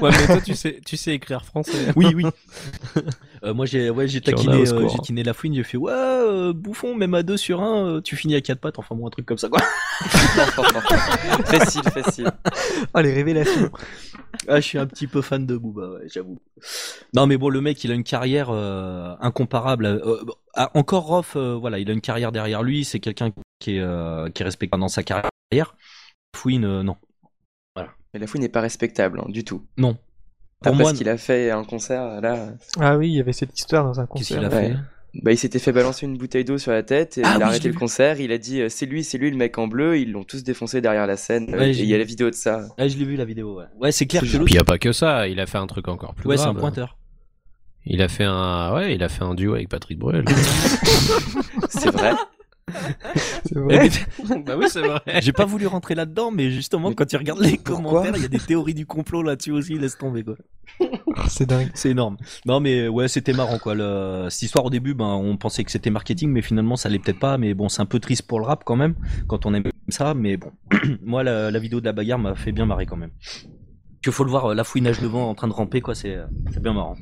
[0.00, 1.92] Ouais, mais toi, tu sais, tu sais écrire français.
[1.96, 2.24] oui oui.
[3.42, 5.54] Euh, moi j'ai, ouais, j'ai taquiné, euh, j'ai taquiné la fouine.
[5.54, 8.60] J'ai fait ouais, euh, bouffon, même à deux sur un, euh, tu finis à quatre
[8.60, 8.78] pattes.
[8.78, 9.60] Enfin bon, un truc comme ça quoi.
[11.46, 12.30] facile, facile.
[12.92, 13.70] Ah, les révélations.
[14.46, 16.38] Ah, je suis un petit peu fan de Booba, ouais, j'avoue.
[17.14, 19.86] Non, mais bon, le mec, il a une carrière euh, incomparable.
[19.86, 20.22] Euh,
[20.54, 22.84] ah, encore Roth, euh, voilà, il a une carrière derrière lui.
[22.84, 25.30] C'est quelqu'un qui est euh, qui est respecté dans sa carrière.
[26.36, 26.96] Fouine, euh, non,
[28.14, 29.64] Mais la fouine n'est pas respectable, hein, du tout.
[29.76, 29.96] non.
[30.62, 33.32] Pour Après moi, ce qu'il a fait un concert, là, Ah oui, il y avait
[33.32, 34.36] cette histoire dans un qu'est-ce concert.
[34.38, 34.76] qu'il a fait Ouais.
[35.22, 37.46] bah, il s'était fait balancer une bouteille d'eau sur la tête, et Ah il a
[37.46, 39.98] arrêté le concert, il a dit euh, c'est lui, c'est lui le mec en bleu,
[39.98, 42.34] ils l'ont tous défoncé derrière la scène, Ouais, et il y a la vidéo de
[42.34, 42.68] ça.
[42.78, 43.56] Ouais, je l'ai vu la vidéo.
[43.58, 45.56] Ouais, ouais c'est clair que Puis il y a pas que ça, il a fait
[45.56, 46.98] un truc encore plus Ouais, c'est un pointeur.
[47.86, 50.26] Il a fait un, ouais, il a fait un duo avec Patrick Bruel.
[51.70, 52.12] C'est vrai
[53.44, 53.88] C'est vrai.
[54.46, 55.00] bah oui, c'est vrai.
[55.20, 58.24] J'ai pas voulu rentrer là-dedans, mais justement, Mais quand tu regardes les commentaires, il y
[58.24, 59.78] a des théories du complot là-dessus aussi.
[59.78, 60.36] Laisse tomber quoi.
[61.28, 61.70] C'est dingue.
[61.74, 62.16] C'est énorme.
[62.46, 63.74] Non mais ouais, c'était marrant quoi.
[63.74, 64.28] Le...
[64.30, 67.18] Cette histoire au début, ben on pensait que c'était marketing, mais finalement ça l'est peut-être
[67.18, 67.38] pas.
[67.38, 68.94] Mais bon, c'est un peu triste pour le rap quand même
[69.26, 70.14] quand on aime ça.
[70.14, 70.52] Mais bon,
[71.02, 73.10] moi la, la vidéo de la bagarre m'a fait bien marrer quand même.
[74.02, 76.26] Que faut le voir, euh, la fouinage devant en train de ramper quoi, c'est euh,
[76.52, 76.96] c'est bien marrant.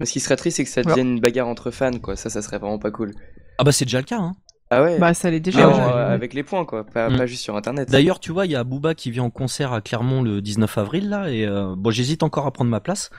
[0.00, 2.16] Mais ce qui serait triste, c'est que ça devienne une bagarre entre fans, quoi.
[2.16, 3.12] Ça, ça serait vraiment pas cool.
[3.58, 4.18] Ah bah c'est déjà le cas.
[4.18, 4.34] Hein.
[4.76, 5.68] Ah ouais Bah, ça l'est déjà.
[5.68, 6.84] euh, avec les points, quoi.
[6.84, 7.16] Pas, Mm.
[7.18, 7.90] pas juste sur internet.
[7.90, 10.78] D'ailleurs, tu vois, il y a Booba qui vient en concert à Clermont le 19
[10.78, 13.10] avril là, et euh, bon, j'hésite encore à prendre ma place.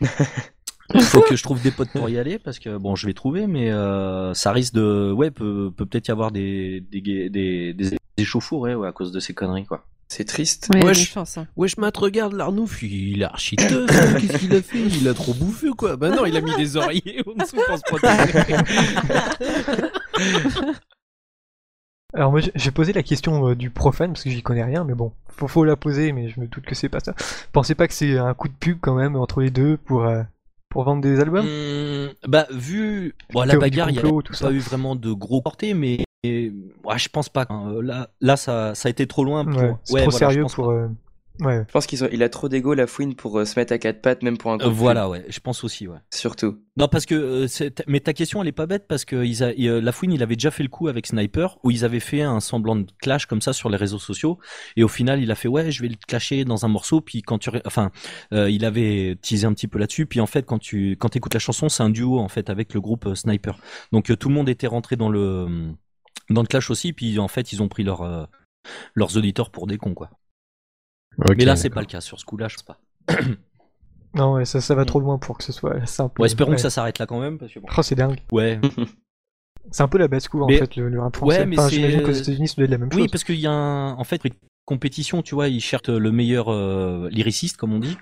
[1.00, 3.46] Faut que je trouve des potes pour y aller parce que bon, je vais trouver,
[3.46, 7.96] mais euh, ça risque de, ouais, peut peut peut-être y avoir des des des, des,
[8.18, 9.86] échauffourées ouais, à cause de ces conneries quoi.
[10.08, 10.68] C'est triste.
[10.74, 11.10] Ouais, il Wesh.
[11.12, 11.46] chances, hein.
[11.56, 14.14] Wesh, Matt, regarde l'Arnouf, il est archi teuf, hein.
[14.20, 14.78] Qu'est-ce qu'il a fait?
[14.78, 15.96] Il a trop bouffé, quoi.
[15.96, 18.54] Bah non, il a mis des oreillers en dessous pour se protéger.
[22.14, 24.94] Alors moi j'ai- posé la question euh, du profane parce que j'y connais rien, mais
[24.94, 27.14] bon, faut, faut la poser, mais je me doute que c'est pas ça.
[27.52, 30.22] Pensez pas que c'est un coup de pub quand même entre les deux pour euh,
[30.68, 31.44] pour vendre des albums?
[31.46, 34.50] Hum, bah vu bon, la bagarre, il y a tout pas ça.
[34.52, 36.52] eu vraiment de gros portées, mais et,
[36.84, 37.46] ouais, je pense pas.
[37.50, 37.74] hein.
[37.82, 39.44] Là là ça ça a été trop loin.
[39.44, 39.60] Pour...
[39.60, 40.70] Ouais, c'est ouais, trop voilà, sérieux pour.
[40.70, 40.88] euh,
[41.40, 41.64] Ouais.
[41.66, 44.00] Je pense qu'il il a trop d'ego, la fouine, pour euh, se mettre à quatre
[44.00, 45.98] pattes, même pour un coup Euh, voilà, ouais, je pense aussi, ouais.
[46.12, 46.58] Surtout.
[46.76, 49.52] Non, parce que euh, mais ta question elle est pas bête parce que ils a,
[49.52, 52.22] il, la fouine il avait déjà fait le coup avec Sniper où ils avaient fait
[52.22, 54.38] un semblant de clash comme ça sur les réseaux sociaux
[54.76, 57.22] et au final il a fait ouais je vais le clasher dans un morceau puis
[57.22, 57.92] quand tu enfin
[58.32, 61.34] euh, il avait teasé un petit peu là-dessus puis en fait quand tu quand écoutes
[61.34, 63.56] la chanson c'est un duo en fait avec le groupe euh, Sniper
[63.92, 65.46] donc euh, tout le monde était rentré dans le
[66.28, 68.24] dans le clash aussi puis en fait ils ont pris leur, euh,
[68.96, 70.10] leurs auditeurs pour des cons quoi
[71.36, 72.78] mais là c'est pas le cas sur ce coup-là je sais pas
[74.14, 76.20] Non, ouais, ça, ça va trop loin pour que ce soit simple.
[76.20, 76.56] ouais espérons Ouais.
[76.56, 78.20] que ça s'arrête là quand même parce que bon Oh, c'est dingue.
[78.30, 78.60] ouais
[79.72, 81.38] C'est un peu la basse-cour en Mais- fait, le, le rap français.
[81.40, 83.10] Ouais, mais enfin, c'est- j'imagine qu'aux États-Unis, ça doit être la même Oui, chose.
[83.10, 84.34] parce qu'il y a un, en fait, une
[84.66, 87.96] compétition, tu vois, ils cherchent le meilleur euh, lyriciste, comme on dit.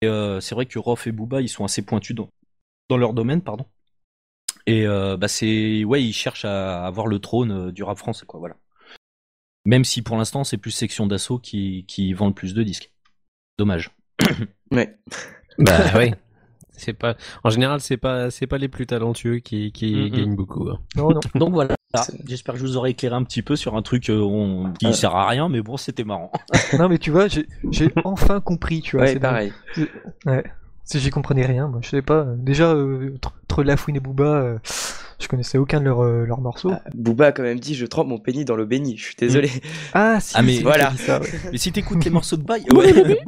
[0.00, 2.28] Et euh, c'est vrai que Rof et Booba, ils sont assez pointus dans,
[2.88, 3.66] dans leur domaine, pardon.
[4.66, 8.24] Et euh, bah c'est, ouais, ils cherchent à avoir le trône euh, du rap français,
[8.26, 8.56] quoi, voilà.
[9.66, 12.92] Même si pour l'instant c'est plus section d'assaut qui, qui vend le plus de disques.
[13.58, 13.90] Dommage.
[14.72, 14.96] Ouais.
[15.58, 16.12] Bah oui.
[16.72, 17.14] C'est pas.
[17.44, 20.66] En général, c'est pas, c'est pas les plus talentueux qui, qui gagnent beaucoup.
[20.70, 20.78] hein.
[20.96, 21.20] Non, non.
[21.34, 21.74] Donc voilà.
[21.94, 24.72] C'est- J'espère que je vous aurai éclairé un petit peu sur un truc euh, on-
[24.72, 24.92] qui Ah.
[24.94, 26.32] sert à rien, mais bon, c'était marrant.
[26.78, 29.04] non, mais tu vois, j'ai j'ai enfin compris, tu vois.
[29.04, 29.52] Ouais, c'est pareil.
[30.24, 30.42] Ouais.
[30.84, 32.20] Si j'y comprenais rien, moi, je sais pas.
[32.24, 34.58] euh, Déjà, euh, entre- entre Lafouine et Booba, euh,
[35.20, 36.70] je connaissais aucun de leurs euh, leurs morceaux.
[36.72, 38.96] Ah, Booba a quand même dit Je trempe mon pénis dans l'eau bénie.
[38.96, 39.50] Je suis désolé.
[39.92, 40.92] Ah, si, Ah, mais voilà.
[40.96, 41.28] ça, ouais.
[41.52, 43.18] Mais si t'écoutes les morceaux de bail, ouais.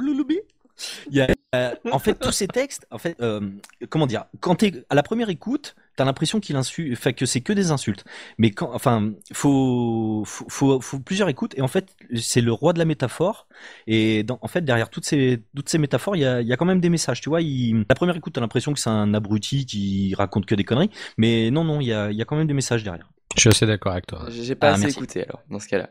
[1.11, 3.41] Il y a, euh, en fait, tous ces textes, en fait, euh,
[3.89, 7.41] comment dire, quand t'es à la première écoute, t'as l'impression qu'il insulte, enfin que c'est
[7.41, 8.05] que des insultes.
[8.39, 11.55] Mais quand, enfin, faut, faut, faut, faut plusieurs écoutes.
[11.59, 13.47] Et en fait, c'est le roi de la métaphore.
[13.87, 16.53] Et dans, en fait, derrière toutes ces, toutes ces métaphores, il y a, il y
[16.53, 17.21] a quand même des messages.
[17.21, 20.55] Tu vois, il, la première écoute, t'as l'impression que c'est un abruti qui raconte que
[20.55, 20.91] des conneries.
[21.19, 23.11] Mais non, non, il y a, il y a quand même des messages derrière.
[23.37, 24.27] Je suis assez d'accord avec toi.
[24.29, 24.99] J'ai pas Ah, assez merci.
[24.99, 25.91] écouté alors, dans ce cas-là.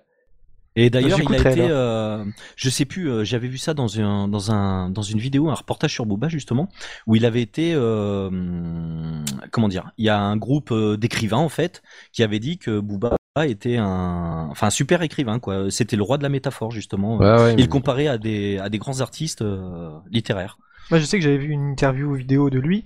[0.77, 2.23] Et d'ailleurs, il a été, euh,
[2.55, 5.53] je sais plus, euh, j'avais vu ça dans un, dans un, dans une vidéo, un
[5.53, 6.69] reportage sur Booba justement,
[7.07, 8.29] où il avait été, euh,
[9.51, 11.81] comment dire, il y a un groupe euh, d'écrivains en fait
[12.13, 15.69] qui avait dit que Booba était un, enfin un super écrivain quoi.
[15.71, 17.17] C'était le roi de la métaphore justement.
[17.17, 20.57] Ouais, ouais, Il mais- comparait à des, à des grands artistes euh, littéraires.
[20.89, 22.83] Moi, je sais que j'avais vu une interview vidéo de lui.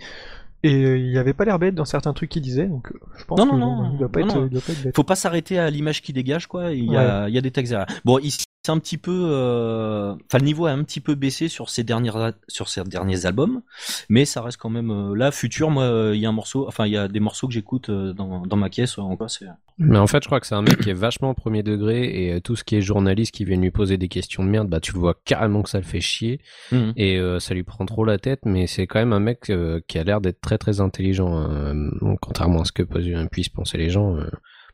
[0.66, 3.26] Et euh, il avait pas l'air bête dans certains trucs qu'il disait, donc euh, je
[3.26, 4.96] pense Non, que non, bon, non, il doit pas être, il doit pas être bête.
[4.96, 6.72] Faut pas s'arrêter à l'image qui dégage quoi.
[6.72, 7.88] Il y a, il y a des textes derrière.
[8.04, 11.48] Bon, ici c'est un petit peu, euh, enfin le niveau a un petit peu baissé
[11.48, 13.62] sur ces dernières, sur ces derniers albums,
[14.10, 15.32] mais ça reste quand même euh, là.
[15.32, 17.54] Futur, moi, euh, il y a un morceau, enfin il y a des morceaux que
[17.54, 18.98] j'écoute dans, dans ma caisse.
[18.98, 19.46] En quoi, c'est.
[19.78, 22.42] Mais en fait, je crois que c'est un mec qui est vachement premier degré et
[22.42, 24.94] tout ce qui est journaliste qui vient lui poser des questions de merde, bah tu
[24.94, 26.40] le vois carrément que ça le fait chier
[26.72, 26.94] Mhm.
[26.96, 28.42] et euh, ça lui prend trop la tête.
[28.46, 31.90] Mais c'est quand même un mec euh, qui a l'air d'être très très intelligent, euh,
[32.22, 32.84] contrairement à ce que
[33.28, 34.18] puissent penser les gens.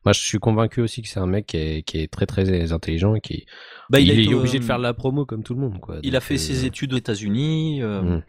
[0.06, 2.72] Moi, je suis convaincu aussi que c'est un mec qui est, qui est très très
[2.72, 3.46] intelligent et qui
[3.90, 5.80] Bah, il, est été, obligé de faire de la promo comme tout le monde.
[5.80, 5.98] Quoi.
[6.02, 7.82] Il a fait euh, ses études aux États-Unis.
[7.84, 8.24] euh, Mm.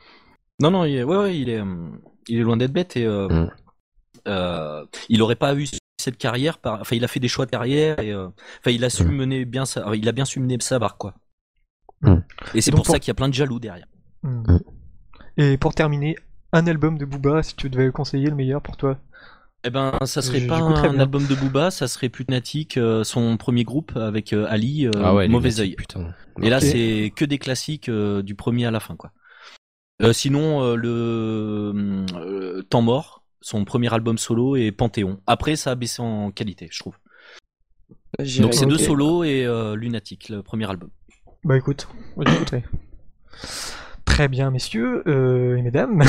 [0.61, 1.63] Non, non, il est, ouais, ouais, il est,
[2.29, 3.51] il est loin d'être bête et euh, Mm.
[4.29, 5.67] euh, il aurait pas eu
[5.99, 6.59] cette carrière.
[6.59, 6.81] Par...
[6.83, 8.29] Enfin, il a fait des choix de carrière et euh,
[8.61, 9.13] enfin, il a su Mm.
[9.17, 9.85] mener bien ça.
[9.95, 11.15] Il a bien su mener sa barque, quoi.
[12.55, 13.87] Et c'est Donc, pour ça pour- qu'il y a plein de jaloux derrière.
[15.37, 16.17] Et pour terminer,
[16.53, 18.99] un album de Booba, si tu devais conseiller le meilleur pour toi?
[19.65, 23.63] Eh ben, ça serait pas un album de Booba, ça serait Putnatic, euh, son premier
[23.63, 25.75] groupe avec euh, Ali, euh, Ah ouais, Mauvais.
[25.77, 26.15] Putain.
[26.43, 29.13] Et là, c'est que des classiques euh, du premier à la fin, quoi.
[30.03, 35.21] Euh, sinon, euh, le euh, Temps mort, son premier album solo et Panthéon.
[35.29, 36.97] Après, ça a baissé en qualité, je trouve.
[38.19, 40.91] J'irai Donc c'est deux solos et euh, Lunatic, le premier album.
[41.45, 42.65] Bah écoute, j'écouterai.
[44.23, 46.05] Très bien, messieurs euh, et mesdames.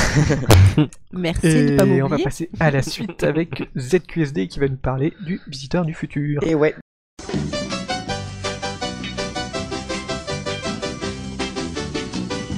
[1.11, 2.23] Merci Et de pas on va m'oublier.
[2.23, 6.43] passer à la suite avec ZQSD qui va nous parler du visiteur du futur.
[6.43, 6.75] Et ouais.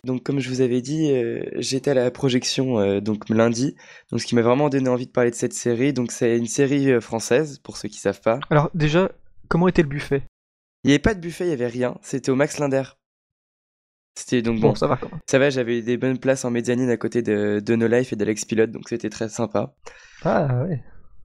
[0.04, 3.78] Donc comme je vous avais dit, euh, j'étais à la projection euh, donc lundi,
[4.12, 5.94] donc ce qui m'a vraiment donné envie de parler de cette série.
[5.94, 8.42] Donc c'est une série euh, française pour ceux qui savent pas.
[8.50, 9.10] Alors déjà,
[9.48, 10.24] comment était le buffet?
[10.84, 11.96] Il n'y avait pas de buffet, il y avait rien.
[12.02, 12.84] C'était au Max Linder.
[14.18, 15.20] C'était donc bon, Bon, ça va quand même.
[15.28, 18.16] ça va, j'avais des bonnes places en médianine à côté de, de No Life et
[18.16, 19.76] d'Alex Pilote, donc c'était très sympa.
[20.24, 20.82] Ah ouais.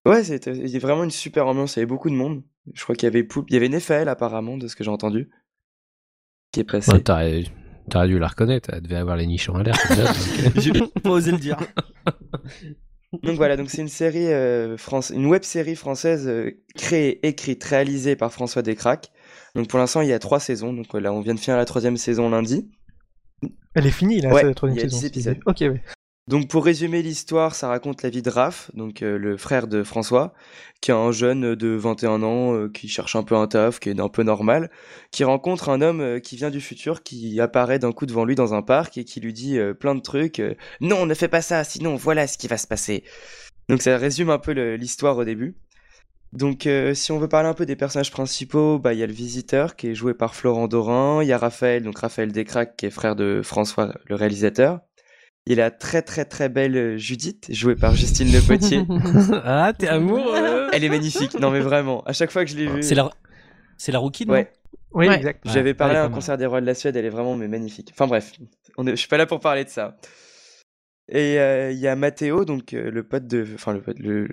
[0.06, 2.42] Ouais, c'était il y a vraiment une super ambiance, il y avait beaucoup de monde.
[2.74, 4.90] Je crois qu'il y avait Poulpe, il y avait Nephaël apparemment, de ce que j'ai
[4.90, 5.30] entendu,
[6.52, 6.90] qui est passé.
[6.92, 7.44] Ouais, t'aurais,
[7.88, 9.76] t'aurais dû la reconnaître, elle devait avoir les nichons à l'air.
[9.92, 10.06] euh.
[10.56, 11.58] J'ai pas osé le dire.
[13.24, 17.62] Donc voilà, donc c'est une série euh, France, une web série française euh, créée, écrite,
[17.64, 19.10] réalisée par François Descraques.
[19.56, 20.72] Donc pour l'instant, il y a trois saisons.
[20.72, 22.70] Donc voilà, on vient de finir la troisième saison lundi.
[23.74, 25.00] Elle est finie là, Ouais, c'est la troisième il y a saison.
[25.00, 25.38] 10 épisodes.
[25.46, 25.82] Ok, ouais.
[26.30, 29.82] Donc pour résumer l'histoire, ça raconte la vie de Raph, donc euh, le frère de
[29.82, 30.32] François,
[30.80, 33.88] qui est un jeune de 21 ans euh, qui cherche un peu un taf, qui
[33.88, 34.70] est un peu normal,
[35.10, 38.36] qui rencontre un homme euh, qui vient du futur, qui apparaît d'un coup devant lui
[38.36, 40.40] dans un parc et qui lui dit plein de trucs.
[40.80, 43.02] non, ne fais pas ça, sinon voilà ce qui va se passer.
[43.68, 45.56] Donc ça résume un peu l'histoire au début.
[46.32, 49.06] Donc euh, si on veut parler un peu des personnages principaux, bah il y a
[49.06, 52.76] le visiteur qui est joué par Florent Dorin, il y a Raphaël, donc Raphaël Descraques
[52.76, 54.80] qui est frère de François le réalisateur.
[55.46, 58.84] Il y a la très très très belle euh, Judith, jouée par Justine Le Potier.
[59.44, 62.66] ah, t'es amoureux Elle est magnifique, non mais vraiment, à chaque fois que je l'ai
[62.66, 62.82] vue.
[62.82, 63.10] C'est la,
[63.76, 64.34] c'est la rookie, non?
[64.34, 64.52] Ouais,
[64.92, 65.16] Oui, Ouais.
[65.16, 65.40] exact.
[65.46, 67.90] J'avais parlé à un concert des Rois de la Suède, elle est vraiment mais magnifique.
[67.92, 68.32] Enfin bref,
[68.76, 68.90] on est...
[68.90, 69.96] je suis pas là pour parler de ça.
[71.08, 73.44] Et euh, il y a Matteo, donc euh, le pote de.
[73.54, 73.98] Enfin, le pote.
[73.98, 74.28] Le...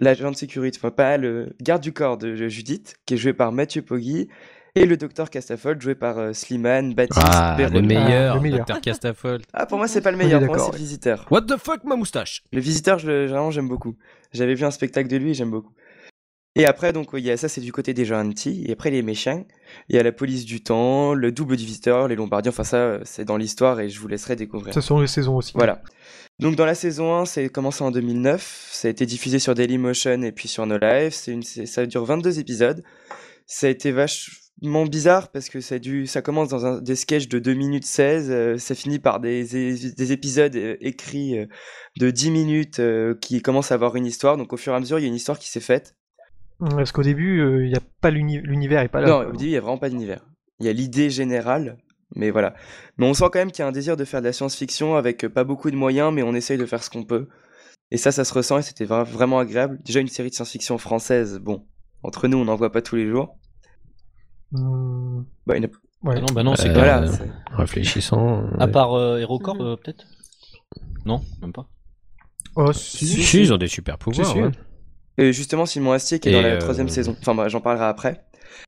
[0.00, 3.52] L'agent de sécurité, enfin pas le garde du corps de Judith, qui est joué par
[3.52, 4.28] Mathieu Poggi,
[4.74, 8.64] et le docteur Castafold, joué par euh, Slimane, Baptiste, Ah, le meilleur, Ah, le meilleur.
[8.64, 8.80] Dr.
[8.80, 9.42] Castafold.
[9.52, 11.26] Ah, pour moi, c'est pas le est meilleur, pour moi, c'est le visiteur.
[11.30, 12.44] What the fuck, ma moustache?
[12.52, 13.96] Le visiteur, je, vraiment, j'aime beaucoup.
[14.32, 15.72] J'avais vu un spectacle de lui, j'aime beaucoup.
[16.58, 18.64] Et après, donc, il y a ça, c'est du côté des gentils.
[18.66, 19.46] Et après, les méchants,
[19.88, 22.50] il y a la police du temps, le double du visiteur, les Lombardiens.
[22.50, 24.74] Enfin, ça, c'est dans l'histoire et je vous laisserai découvrir.
[24.74, 25.52] Ça sont les saisons aussi.
[25.54, 25.82] Voilà.
[26.40, 28.70] Donc, dans la saison 1, c'est commencé en 2009.
[28.72, 31.28] Ça a été diffusé sur Dailymotion et puis sur No Life.
[31.28, 32.82] Une, ça dure 22 épisodes.
[33.46, 37.28] Ça a été vachement bizarre parce que ça, dû, ça commence dans un, des sketchs
[37.28, 38.30] de 2 minutes 16.
[38.30, 41.46] euh, ça finit par des, des épisodes euh, écrits euh,
[41.98, 44.36] de 10 minutes euh, qui commencent à avoir une histoire.
[44.36, 45.94] Donc, au fur et à mesure, il y a une histoire qui s'est faite.
[46.60, 49.08] Parce qu'au début, euh, il y a pas l'uni- l'univers est pas là.
[49.08, 49.28] Non, quoi.
[49.28, 50.24] au début, il n'y a vraiment pas d'univers.
[50.60, 51.78] Il y a l'idée générale,
[52.16, 52.54] mais voilà.
[52.96, 54.96] Mais on sent quand même qu'il y a un désir de faire de la science-fiction
[54.96, 57.28] avec euh, pas beaucoup de moyens, mais on essaye de faire ce qu'on peut.
[57.90, 59.78] Et ça, ça se ressent et c'était vra- vraiment agréable.
[59.84, 61.64] Déjà, une série de science-fiction française, bon,
[62.02, 63.38] entre nous, on n'en voit pas tous les jours.
[64.52, 65.70] Hmm, Bah, ouais.
[66.06, 67.12] Ah non, bah non, c'est Euh, que- voilà, euh,
[67.52, 68.44] Réfléchissant.
[68.58, 70.06] À part euh, HeroCorp, euh, peut-être?
[71.04, 71.68] Non, même pas.
[72.56, 73.06] Oh, si.
[73.06, 74.26] Si, si, ils ont des super pouvoirs.
[74.32, 74.40] si.
[74.40, 74.50] ouais.
[75.18, 77.16] Et justement, Simon Astier qui est Et, dans la euh, troisième saison.
[77.20, 78.24] Enfin, bah, j'en parlerai après.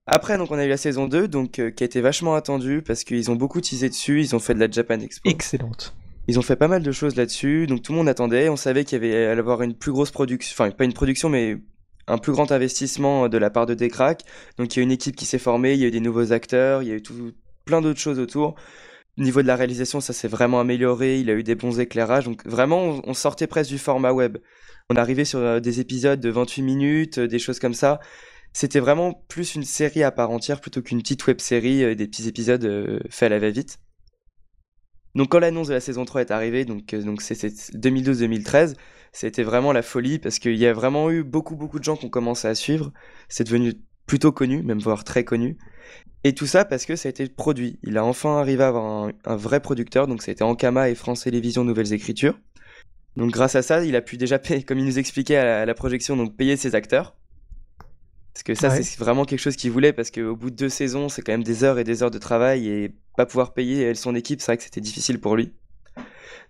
[0.06, 2.82] Après, donc, on a eu la saison 2, donc, euh, qui a été vachement attendue
[2.82, 4.20] parce qu'ils ont beaucoup teasé dessus.
[4.20, 5.28] Ils ont fait de la Japan Expo.
[5.28, 5.94] Excellente.
[6.26, 8.48] Ils ont fait pas mal de choses là-dessus, donc tout le monde attendait.
[8.48, 11.28] On savait qu'il y avait allait avoir une plus grosse production, enfin pas une production,
[11.28, 11.56] mais
[12.06, 14.22] un plus grand investissement de la part de Decrack.
[14.56, 16.32] Donc il y a une équipe qui s'est formée, il y a eu des nouveaux
[16.32, 17.32] acteurs, il y a eu tout,
[17.64, 18.54] plein d'autres choses autour.
[19.18, 21.18] Au niveau de la réalisation, ça s'est vraiment amélioré.
[21.18, 24.38] Il a eu des bons éclairages, donc vraiment on, on sortait presque du format web.
[24.88, 28.00] On arrivait sur euh, des épisodes de 28 minutes, euh, des choses comme ça.
[28.52, 32.08] C'était vraiment plus une série à part entière plutôt qu'une petite web série, euh, des
[32.08, 33.78] petits épisodes faits à la va-vite.
[35.14, 38.74] Donc quand l'annonce de la saison 3 est arrivée, donc c'est c'est 2012-2013,
[39.12, 42.06] c'était vraiment la folie parce qu'il y a vraiment eu beaucoup beaucoup de gens qui
[42.06, 42.92] ont commencé à suivre.
[43.28, 43.74] C'est devenu
[44.06, 45.56] plutôt connu, même voire très connu.
[46.22, 47.78] Et tout ça parce que ça a été produit.
[47.82, 51.22] Il a enfin arrivé à avoir un, un vrai producteur, donc été Ankama et France
[51.22, 52.38] Télévisions Nouvelles Écritures.
[53.16, 55.60] Donc grâce à ça, il a pu déjà payer, comme il nous expliquait à la,
[55.62, 57.16] à la projection, donc payer ses acteurs.
[58.32, 58.82] Parce que ça, Ouais.
[58.82, 61.42] c'est vraiment quelque chose qu'il voulait, parce qu'au bout de deux saisons, c'est quand même
[61.42, 64.56] des heures et des heures de travail, et pas pouvoir payer son équipe, c'est vrai
[64.56, 65.52] que c'était difficile pour lui.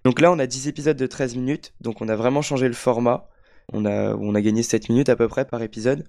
[0.05, 2.75] Donc là, on a 10 épisodes de 13 minutes, donc on a vraiment changé le
[2.75, 3.29] format.
[3.73, 6.05] On a, on a gagné 7 minutes à peu près par épisode.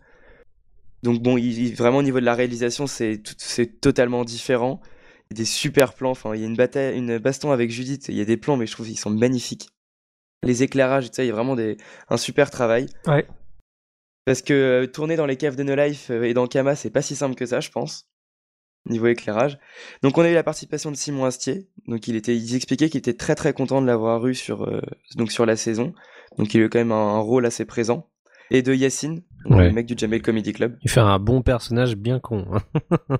[1.03, 4.81] Donc bon, il- vraiment au niveau de la réalisation, c'est tout- c'est totalement différent.
[5.29, 7.71] Il y a des super plans, enfin, il y a une, bataille, une baston avec
[7.71, 9.69] Judith, il y a des plans, mais je trouve qu'ils sont magnifiques.
[10.43, 11.77] Les éclairages, tu sais, il y a vraiment des,
[12.09, 12.87] un super travail.
[13.07, 13.27] Ouais.
[14.25, 16.89] Parce que euh, tourner dans les caves de No Life euh, et dans Kama, c'est
[16.91, 18.07] pas si simple que ça, je pense.
[18.89, 19.59] Niveau éclairage.
[20.01, 21.67] Donc on a eu la participation de Simon Astier.
[21.87, 24.81] Donc il était, il expliquait qu'il était très très content de l'avoir eu sur, euh,
[25.15, 25.93] donc sur la saison.
[26.37, 28.07] Donc il a eu quand même un, un rôle assez présent.
[28.53, 29.67] Et de Yacine, Ouais.
[29.67, 30.77] le mec du Jamel Comedy Club.
[30.81, 32.45] Il fait un bon personnage bien con.
[32.51, 33.17] hein.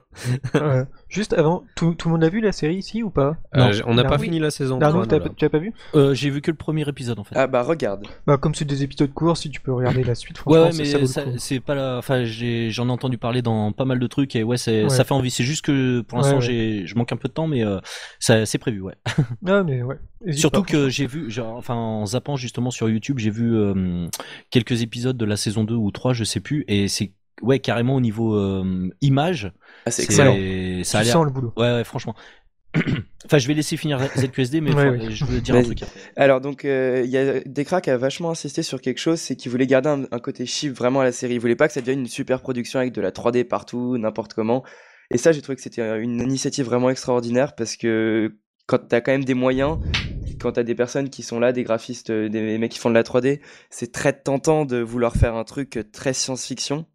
[0.55, 3.71] Euh, juste avant, tout, tout le monde a vu la série ici ou pas Euh,
[3.71, 4.09] j- on n'a Non.
[4.09, 4.23] pas Oui.
[4.25, 5.07] fini la saison Darno, 3.
[5.07, 5.31] t'as- nous, là.
[5.37, 7.35] tu as pas vu Euh, J'ai vu que le premier épisode en fait.
[7.37, 8.07] Ah bah regarde.
[8.25, 10.85] Bah comme c'est des épisodes courts, si tu peux regarder la suite, Ouais, franchement, ouais,
[10.85, 11.97] ça, mais ça c'est pas la.
[11.97, 14.89] Enfin, j'ai- j'en ai entendu parler dans pas mal de trucs et ouais, c'est Ouais.
[14.89, 15.29] ça fait envie.
[15.31, 16.45] C'est juste que pour l'instant, Ouais, ouais.
[16.45, 17.79] j'ai, je manque un peu de temps, mais euh,
[18.19, 18.95] ça, c'est prévu, ouais.
[19.45, 19.97] Ah mais ouais.
[20.25, 23.55] Hésite Surtout pas, que j'ai vu, genre, enfin, en zappant justement sur YouTube, j'ai vu
[23.55, 24.07] euh,
[24.51, 27.95] quelques épisodes de la saison 2 ou 3, je sais plus, et c'est ouais carrément
[27.95, 29.51] au niveau euh, image,
[29.85, 30.33] Ah, c'est excellent.
[30.83, 31.13] ça a tu l'air.
[31.13, 31.53] sens le boulot.
[31.57, 32.15] Ouais, ouais, franchement.
[33.25, 35.11] enfin, je vais laisser finir ZQSD, mais Ouais, faut- ouais.
[35.11, 35.99] je veux dire un truc après.
[36.15, 39.51] Alors donc euh, il y a qui a vachement insisté sur quelque chose, c'est qu'il
[39.51, 41.33] voulait garder un, un côté chiffre vraiment à la série.
[41.33, 44.33] Il voulait pas que ça devienne une super production avec de la 3D partout, n'importe
[44.33, 44.63] comment.
[45.13, 49.11] Et ça, j'ai trouvé que c'était une initiative vraiment extraordinaire parce que quand t'as quand
[49.11, 49.77] même des moyens,
[50.39, 52.95] quand t'as des personnes qui sont là, des graphistes, euh, des mecs qui font de
[52.95, 56.85] la 3D, c'est très tentant de vouloir faire un truc très science-fiction.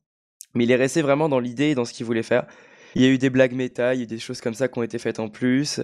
[0.57, 2.47] Mais il est resté vraiment dans l'idée et dans ce qu'il voulait faire.
[2.95, 4.69] Il y a eu des blagues méta, il y a eu des choses comme ça
[4.69, 5.81] qui ont été faites en plus.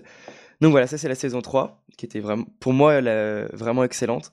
[0.61, 3.00] Donc voilà, ça c'est la saison 3, qui était vraiment, pour moi,
[3.52, 4.32] vraiment excellente.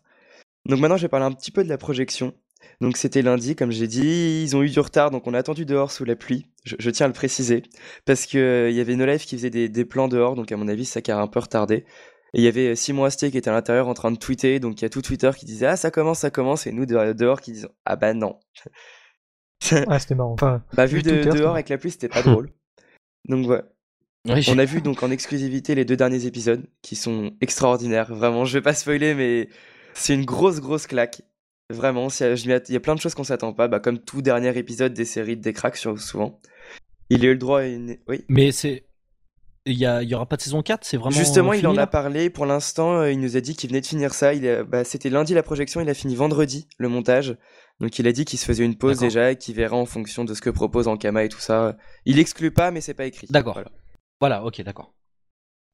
[0.65, 2.33] Donc maintenant, je vais parler un petit peu de la projection.
[2.81, 5.65] Donc c'était lundi, comme j'ai dit, ils ont eu du retard, donc on a attendu
[5.65, 6.45] dehors sous la pluie.
[6.63, 7.63] Je, tiens à le préciser,
[8.05, 10.67] parce que euh, y avait No Life qui faisait des, plans dehors, donc à mon
[10.67, 11.85] avis, ça a un peu retardé.
[12.33, 14.81] Et il y avait Simon Astier qui était à l'intérieur en train de tweeter, donc
[14.81, 17.13] il y a tout Twitter qui disait ah ça commence, ça commence, et nous de-
[17.13, 18.37] dehors qui disons ah bah non.
[19.87, 20.33] Ah c'était marrant.
[20.33, 21.53] Enfin, Bah vu Vu de, dehors marrant.
[21.53, 22.49] avec la pluie, c'était pas drôle.
[23.27, 23.65] Donc voilà.
[24.27, 28.13] Ouais, On a vu donc en exclusivité les deux derniers épisodes qui sont extraordinaires.
[28.13, 29.47] Vraiment, je vais pas spoiler, mais
[29.93, 31.21] c'est une grosse, grosse claque.
[31.71, 34.93] Vraiment, il y a plein de choses qu'on s'attend pas, bah, comme tout dernier épisode
[34.93, 36.41] des séries de Décrack, sur- souvent.
[37.09, 37.95] Il a eu le droit à une.
[38.09, 38.25] Oui?
[38.27, 38.83] Mais c'est.
[39.69, 41.15] Il y, a, il y aura pas de saison 4, c'est vraiment.
[41.15, 42.29] Justement, il en a parlé.
[42.29, 44.33] Pour l'instant, euh, il nous a dit qu'il venait de finir ça.
[44.33, 47.37] Il bah, C'était lundi la projection, il a fini vendredi le montage.
[47.79, 50.25] Donc il a dit qu'il se faisait une pause déjà et qu'il verra en fonction
[50.25, 51.77] de ce que propose Ankama et tout ça.
[52.05, 53.27] Il exclut pas, mais c'est pas écrit.
[53.29, 53.53] D'accord.
[53.53, 53.71] Voilà.
[54.19, 54.93] Voilà, ok, d'accord.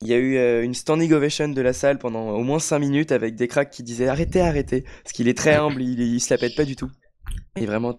[0.02, 2.80] Il y a eu euh, une standing ovation de la salle pendant au moins 5
[2.80, 4.84] minutes avec des cracks qui disaient arrêtez, arrêtez.
[5.04, 6.92] Parce qu'il est très humble, il, il se la pète pas du tout.
[7.56, 7.98] Il est vraiment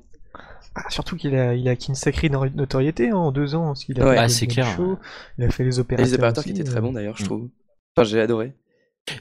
[0.79, 3.69] Ah, surtout qu'il a, il a acquis une sacrée no- notoriété hein, en deux ans.
[3.69, 4.15] parce qu'il a Ouais.
[4.17, 4.67] fait Ah, c'est clair.
[4.77, 4.99] Show,
[5.39, 6.07] il a fait les opérateurs.
[6.07, 6.81] les opérateurs qui étaient très euh.
[6.83, 7.27] bons d'ailleurs, je Mm.
[7.27, 7.49] trouve.
[7.97, 8.53] Enfin, j'ai adoré.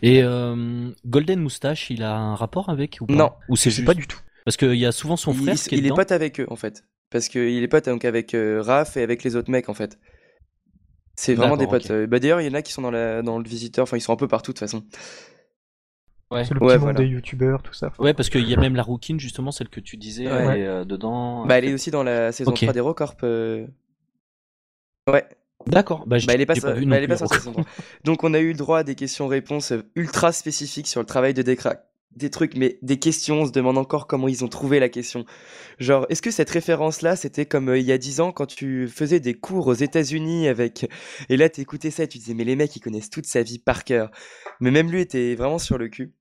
[0.02, 3.14] Et euh, Golden Moustache, il a un rapport avec ou pas?
[3.14, 3.32] Non.
[3.50, 4.20] Ou c'est juste pas du tout.
[4.44, 6.48] Parce qu'il y a souvent son frère il- qui est il est pote avec eux
[6.50, 6.84] en fait.
[7.12, 9.98] Parce qu'il est pote donc avec euh, Raph et avec les autres mecs en fait.
[11.16, 11.90] C'est vraiment des potes.
[12.10, 14.02] Bah, D'ailleurs, il y en a qui sont dans, la, dans le visiteur, enfin ils
[14.02, 14.84] sont un peu partout de toute façon.
[16.32, 16.44] Ouais.
[16.44, 17.00] C'est le Ouais, petit monde voilà.
[17.00, 17.92] des youtubeurs, tout ça.
[18.00, 20.34] Ouais, parce qu'il y a même la rouquine, justement, celle que tu disais, Ouais.
[20.56, 21.46] elle est euh, dedans.
[21.46, 22.62] Bah, elle est aussi dans la saison Ok.
[22.62, 23.18] 3 d'HeroCorp.
[23.24, 23.68] euh.
[25.08, 25.24] Ouais,
[25.68, 27.52] D'accord, bah, je bah, elle est pas, j'ai pas vu bah, elle est pas saison
[27.52, 27.64] 3.
[28.04, 31.34] Donc, on a eu le droit à des questions-réponses euh, ultra spécifiques sur le travail
[31.34, 31.84] de Decrac.
[32.16, 35.26] Des trucs, mais des questions, on se demande encore comment ils ont trouvé la question.
[35.80, 38.88] Genre, est-ce que cette référence-là, c'était comme euh, il y a 10 ans quand tu
[38.88, 40.90] faisais des cours aux États-Unis avec.
[41.30, 43.60] Et là, t'écoutais ça et tu disais, mais les mecs, ils connaissent toute sa vie
[43.60, 44.12] par cœur.
[44.62, 46.14] Mais même lui était vraiment sur le cul.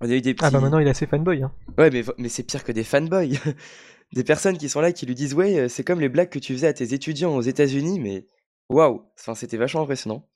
[0.00, 0.44] On a eu des petits.
[0.46, 1.42] Ah bah maintenant il est assez fanboy.
[1.42, 1.52] Hein.
[1.78, 3.38] Ouais, mais, mais c'est pire que des fanboys.
[4.12, 6.38] des personnes qui sont là qui lui disent, ouais, euh, c'est comme les blagues que
[6.38, 8.26] tu faisais à tes étudiants aux États-Unis, mais
[8.68, 10.26] waouh, enfin, c'était vachement impressionnant.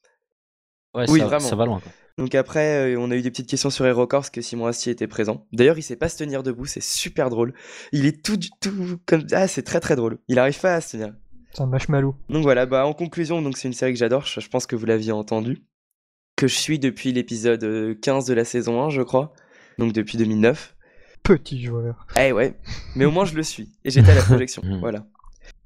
[0.94, 1.40] Ouais, Oui, ça, vraiment.
[1.48, 1.80] ça va loin.
[1.80, 1.92] Quoi.
[2.18, 4.92] Donc après, euh, on a eu des petites questions sur HeroCorps parce que Simon Astier
[4.92, 5.46] était présent.
[5.52, 7.54] D'ailleurs, il sait pas se tenir debout, c'est super drôle.
[7.92, 10.18] Il est tout, du- tout comme ah, c'est très très drôle.
[10.28, 11.12] Il arrive pas à se tenir.
[11.52, 12.14] C'est un marshmallow.
[12.28, 14.26] Donc voilà, bah en conclusion, donc c'est une série que j'adore.
[14.26, 15.64] Je, je pense que vous l'aviez entendu,
[16.36, 19.32] que je suis depuis l'épisode euh, 15 de la saison 1, je crois.
[19.78, 20.76] Donc depuis 2009.
[21.24, 22.06] Petit joueur.
[22.20, 22.54] Eh ouais,
[22.96, 24.62] mais au moins je le suis et j'étais à la projection.
[24.80, 25.04] Voilà.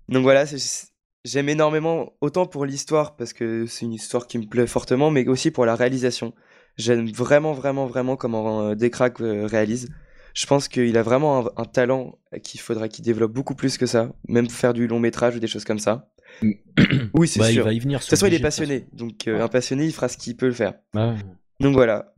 [0.08, 0.87] Donc voilà, c'est-
[1.24, 5.26] j'aime énormément autant pour l'histoire parce que c'est une histoire qui me plaît fortement, mais
[5.28, 6.32] aussi pour la réalisation.
[6.76, 9.88] J'aime vraiment, vraiment, vraiment comment euh, Decrack euh, réalise.
[10.34, 13.86] Je pense qu'il a vraiment un, un talent qu'il faudra qu'il développe beaucoup plus que
[13.86, 16.08] ça, même faire du long métrage ou des choses comme ça.
[17.14, 17.64] oui, c'est Bah, il sûr.
[17.64, 17.98] va y venir.
[17.98, 20.46] De toute façon, il est passionné, donc euh, un passionné, il fera ce qu'il peut
[20.46, 20.74] le faire.
[20.94, 21.14] Ouais.
[21.58, 22.14] Donc voilà.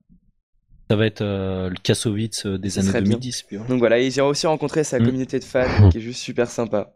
[0.90, 3.12] Ça va être euh, le Kassovitz des années serait bien.
[3.12, 3.42] 2010.
[3.44, 3.66] Puis, ouais.
[3.68, 5.04] Donc voilà, et j'ai aussi rencontré sa Mm.
[5.06, 6.92] communauté de fans qui est juste super sympa.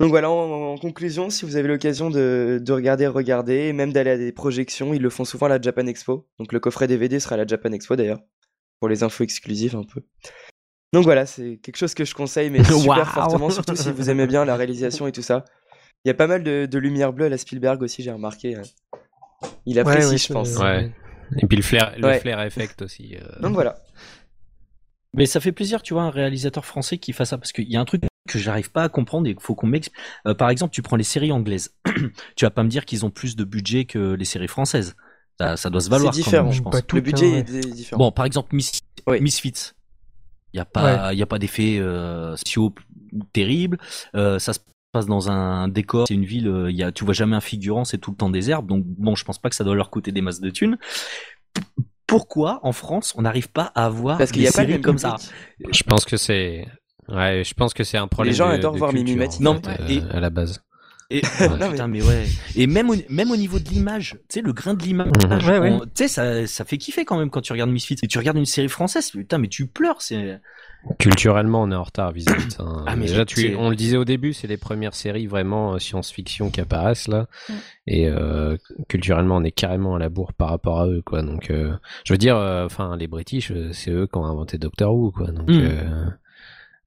[0.00, 3.92] Donc voilà, en, en conclusion, si vous avez l'occasion de, de regarder, regardez, et même
[3.92, 6.28] d'aller à des projections, ils le font souvent à la Japan Expo.
[6.38, 8.20] Donc le coffret DVD sera à la Japan Expo d'ailleurs,
[8.78, 10.02] pour les infos exclusives un peu.
[10.92, 13.04] Donc voilà, c'est quelque chose que je conseille, mais super Waouh.
[13.06, 15.44] fortement, surtout si vous aimez bien la réalisation et tout ça.
[16.04, 18.54] Il y a pas mal de, de lumière bleue à la Spielberg aussi, j'ai remarqué.
[18.56, 18.62] euh.
[19.64, 20.56] Il apprécie, ouais, je c'est- pense.
[20.58, 20.92] Ouais.
[21.38, 22.20] Et puis le flair, le Ouais.
[22.20, 23.16] flair effect aussi.
[23.16, 23.40] euh.
[23.40, 23.76] Donc voilà.
[25.14, 27.76] Mais ça fait plaisir, tu vois, un réalisateur français qui fasse ça, parce qu'il y
[27.76, 29.96] a un truc que j'arrive pas à comprendre et qu'il faut qu'on m'explique.
[30.26, 31.74] Euh, par exemple, tu prends les séries anglaises.
[32.36, 34.96] tu vas pas me dire qu'ils ont plus de budget que les séries françaises.
[35.38, 36.52] Ça, ça doit se valoir C'est quand même, différent.
[36.52, 36.82] je pense.
[36.82, 37.58] Pas Le budget hein, ouais.
[37.58, 37.98] est différent.
[37.98, 38.80] Bon, par exemple, Miss...
[39.06, 39.20] Oui.
[39.20, 39.72] Misfits.
[40.52, 42.74] Il n'y a pas, il y a pas d'effet euh, spéciaux
[43.32, 43.78] terribles.
[44.14, 44.60] Euh, ça se
[44.92, 46.06] passe dans un décor.
[46.08, 46.66] C'est une ville.
[46.70, 47.84] Il y a, tu vois jamais un figurant.
[47.84, 48.66] C'est tout le temps des herbes.
[48.66, 50.78] Donc bon, je pense pas que ça doit leur coûter des masses de thunes.
[52.06, 54.72] Pourquoi en France on n'arrive pas à avoir Parce qu'il des n'y a pas séries
[54.74, 55.16] même comme ça?
[55.70, 56.66] Je pense que c'est.
[57.08, 58.34] Ouais, je pense que c'est un problème.
[58.34, 59.42] gens de- adorent de voir culture, Mimi en Mati.
[59.42, 60.62] Non, fait, et- euh, à la base.
[61.08, 61.22] Et,
[61.60, 62.24] Non, putain, mais ouais.
[62.56, 65.08] Et même au, même au niveau de l'image, tu sais, le grain de l'image.
[65.46, 65.70] Ouais, ouais.
[65.70, 67.96] on- tu sais, ça, ça fait kiffer quand même quand tu regardes Misfits.
[68.02, 70.02] Et tu regardes une série française, putain, mais tu pleures.
[70.02, 70.40] C'est.
[70.98, 72.62] Culturellement, on est en retard vis-à-vis de ça.
[72.62, 72.84] hein.
[72.86, 75.78] Ah, mais Déjà, tu, on le disait au début, c'est les premières séries vraiment euh,
[75.80, 77.26] science-fiction qui apparaissent là.
[77.48, 77.52] Mm.
[77.88, 78.56] Et euh,
[78.88, 81.22] culturellement, on est carrément à la bourre par rapport à eux, quoi.
[81.22, 81.72] Donc, euh,
[82.04, 85.30] je veux dire, euh, enfin, les British, c'est eux qui ont inventé Doctor Who, quoi.
[85.32, 86.16] Donc, Mm.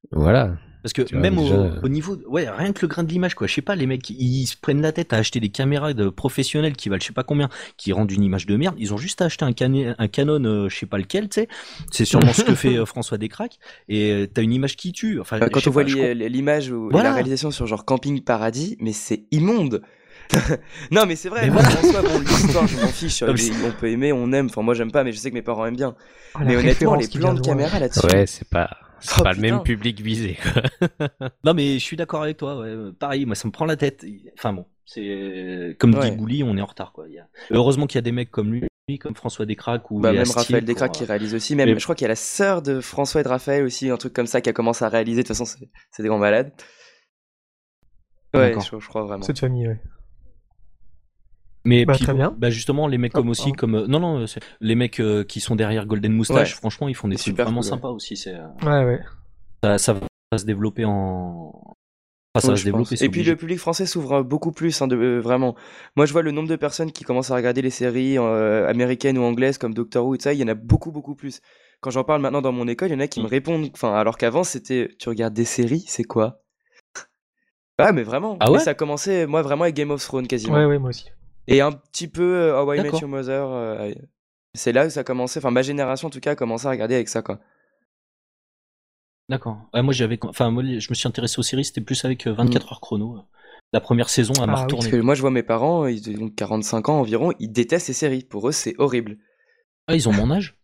[0.05, 0.55] Euh, voilà.
[0.81, 3.35] Parce que vois, même au, déjà- au niveau, ouais, rien que le grain de l'image,
[3.35, 3.47] quoi.
[3.47, 6.07] Je sais pas, les mecs, ils se prennent la tête à acheter des caméras de
[6.07, 8.75] professionnels qui valent je sais pas combien, qui rendent une image de merde.
[8.77, 11.41] Ils ont juste à acheter un, Canon- un Canon, euh, je sais pas lequel, tu
[11.41, 11.47] sais.
[11.91, 13.59] C'est sûrement ce que fait euh, François Descraques.
[13.89, 15.19] Et euh, t'as une image qui tue.
[15.19, 17.09] Enfin, quand on voit l'image ou Voilà.
[17.09, 19.81] la réalisation sur genre Camping Paradis, mais c'est immonde.
[20.91, 21.41] non, mais c'est vrai.
[21.45, 21.69] Mais voilà.
[21.71, 23.21] soi, bon, l'histoire, je m'en fiche.
[23.23, 24.45] Les- On peut aimer, on aime.
[24.45, 25.95] Enfin, moi, j'aime pas, mais je sais que mes parents aiment bien.
[26.35, 28.05] Ah, mais honnêtement, les plans de caméra là-dessus.
[28.05, 28.69] Ouais, c'est pas,
[29.01, 30.37] c'est Oh, pas le même public visé.
[30.41, 30.61] quoi.
[31.43, 32.59] Non, mais je suis d'accord avec toi.
[32.59, 32.91] Ouais.
[32.99, 34.05] Pareil, moi, ça me prend la tête.
[34.37, 36.09] Enfin bon, c'est comme Ouais.
[36.11, 37.07] dit Gouli, on est en retard, quoi.
[37.07, 39.99] Il y a- Heureusement qu'il y a des mecs comme lui, comme François Descraques ou
[39.99, 41.55] Bah, même Raphaël pour, Descraques euh, qui réalise aussi.
[41.55, 43.89] Même, mais- je crois qu'il y a la sœur de François et de Raphaël aussi,
[43.89, 45.23] un truc comme ça, qui a commencé à réaliser.
[45.23, 45.45] De toute façon,
[45.91, 46.51] c'est des grands malades.
[48.35, 49.23] Ouais, je, je crois vraiment.
[49.23, 49.79] Cette famille, ouais.
[51.65, 52.33] Mais Bah, puis, très bien.
[52.37, 54.25] Bah justement, les mecs Oh, comme aussi, comme euh, non non,
[54.61, 56.57] les mecs euh, qui sont derrière Golden Moustache, Ouais.
[56.57, 57.69] franchement, ils font des trucs super vraiment cool, ouais.
[57.75, 58.15] sympas aussi.
[58.17, 58.99] C'est euh, Ouais, ouais.
[59.63, 59.93] ça, ça
[60.31, 61.51] va se développer en.
[62.35, 62.93] Enfin, ça Ouais, va se développer.
[62.95, 63.31] Et puis obligé.
[63.31, 65.55] le public français s'ouvre beaucoup plus, hein, de, euh, vraiment.
[65.97, 69.17] Moi, je vois le nombre de personnes qui commencent à regarder les séries euh, américaines
[69.17, 71.41] ou anglaises comme Doctor Who et tout ça, il y en a beaucoup, beaucoup plus.
[71.81, 73.29] Quand j'en parle maintenant dans mon école, il y en a qui me Mm.
[73.29, 76.41] répondent, enfin, alors qu'avant, c'était, tu regardes des séries, c'est quoi?
[77.79, 78.37] Ah, mais vraiment.
[78.41, 78.59] Ah Mais ouais?
[78.63, 80.55] ça a commencé, moi, vraiment avec Game of Thrones quasiment.
[80.57, 81.05] Ouais, ouais, moi aussi.
[81.49, 82.89] Et un petit peu euh, How I Met.
[82.99, 83.49] Your Mother.
[83.51, 83.91] euh,
[84.53, 86.69] c'est là où ça a commencé, enfin, ma génération en tout cas a commencé à
[86.71, 87.39] regarder avec ça, quoi.
[89.29, 89.69] D'accord.
[89.73, 92.33] Ouais, moi j'avais, enfin moi je me suis intéressé aux séries, c'était plus avec euh,
[92.33, 93.17] 24 heures chrono.
[93.73, 94.89] La première saison, elle m'a Ah oui, retourné.
[94.89, 97.93] Parce que moi, je vois mes parents, ils ont 45 ans environ, ils détestent ces
[97.93, 98.23] séries.
[98.23, 99.17] Pour eux, c'est horrible.
[99.87, 100.55] Ah, ils ont mon âge?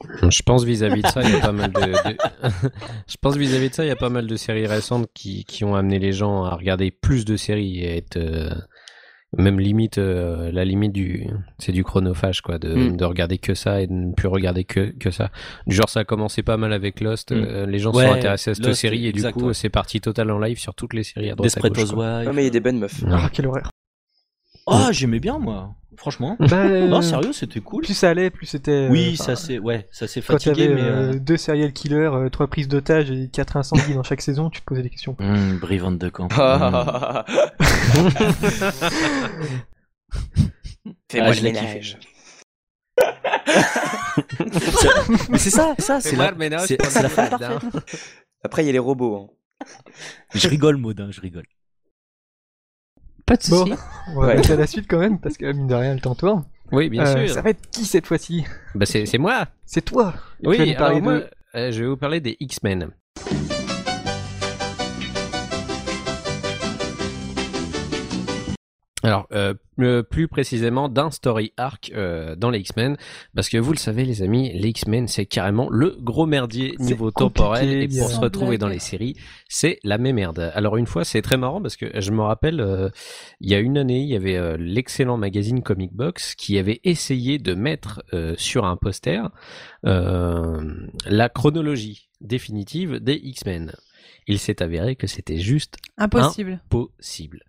[0.30, 1.80] Je pense vis-à-vis de ça, il y a pas mal de.
[1.82, 2.16] de-
[3.06, 5.62] je pense vis-à-vis de ça, il y a pas mal de séries récentes qui, qui
[5.64, 8.48] ont amené les gens à regarder plus de séries et à être euh,
[9.38, 11.28] même limite euh, la limite du
[11.58, 12.96] c'est du chronophage quoi, de, Mm.
[12.96, 15.30] de regarder que ça et de ne plus regarder que que ça.
[15.66, 17.34] Du genre ça a commencé pas mal avec Lost, Mm.
[17.36, 19.54] euh, les gens Ouais, sont intéressés à cette Lost, série et du coup ouais.
[19.54, 21.92] c'est parti total en live sur toutes les séries à droite à gauche.
[21.92, 22.22] quoi.
[22.26, 23.02] Ah, mais il y a des bonnes meufs.
[23.08, 23.70] Ah, quelle horreur.
[24.66, 25.74] Ah, j'aimais bien moi.
[25.96, 26.36] Franchement.
[26.38, 27.84] Bah, Non, euh, sérieux, c'était cool.
[27.84, 28.70] Plus ça allait, plus c'était.
[28.70, 30.88] euh, Oui, enfin, ça c'est, ouais, ça s'est Quand il y fatigué, avait mais.
[30.88, 34.48] euh, euh, deux serial killers, euh, trois prises d'otages et quatre incendies dans chaque saison,
[34.48, 35.14] tu te posais des questions.
[35.18, 36.28] hum, Brie de Camp.
[36.32, 37.26] Ah.
[41.10, 41.98] Fais-moi Ah, le je l'ai ménage.
[45.28, 47.58] mais c'est ça, ça, c'est Fais-moi la, ménage c'est, la fin parfaite.
[48.42, 49.16] Après, il y a les robots.
[49.16, 49.66] hein.
[50.34, 51.44] Je rigole, Maud, hein, je rigole.
[53.30, 53.78] Pas de Bon, soucis.
[54.16, 54.36] on va Ouais.
[54.36, 56.42] passer à la suite quand même, parce que mine de rien, le temps tourne.
[56.72, 57.34] Oui, bien Euh, sûr.
[57.36, 58.44] Ça va être qui cette fois-ci?
[58.74, 59.46] Bah c'est c'est moi.
[59.64, 62.90] C'est toi Et Oui, alors moi, de- euh, je vais vous parler des X-Men.
[69.02, 72.96] Alors, euh, euh, plus précisément d'un story arc euh, dans les X-Men,
[73.34, 77.10] parce que vous le savez les amis, les X-Men c'est carrément le gros merdier niveau
[77.10, 78.60] temporel, et pour se retrouver blague.
[78.60, 79.16] dans les séries,
[79.48, 80.52] c'est la même merde.
[80.54, 82.90] Alors une fois, c'est très marrant parce que je me rappelle, euh,
[83.40, 87.38] il y a une année, il y avait l'excellent magazine Comic Box qui avait essayé
[87.38, 89.30] de mettre euh, sur un poster
[89.86, 90.60] euh,
[91.06, 93.72] la chronologie définitive des X-Men.
[94.26, 95.76] Il s'est avéré que c'était juste
[96.70, 97.44] Impossible.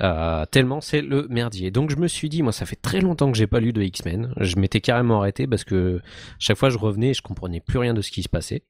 [0.00, 1.70] Euh, tellement c'est le merdier.
[1.70, 3.82] Donc je me suis dit, moi ça fait très longtemps que j'ai pas lu de
[3.82, 4.32] X-Men.
[4.40, 6.00] Je m'étais carrément arrêté parce que
[6.38, 8.62] chaque fois je revenais et je comprenais plus rien de ce qui se passait.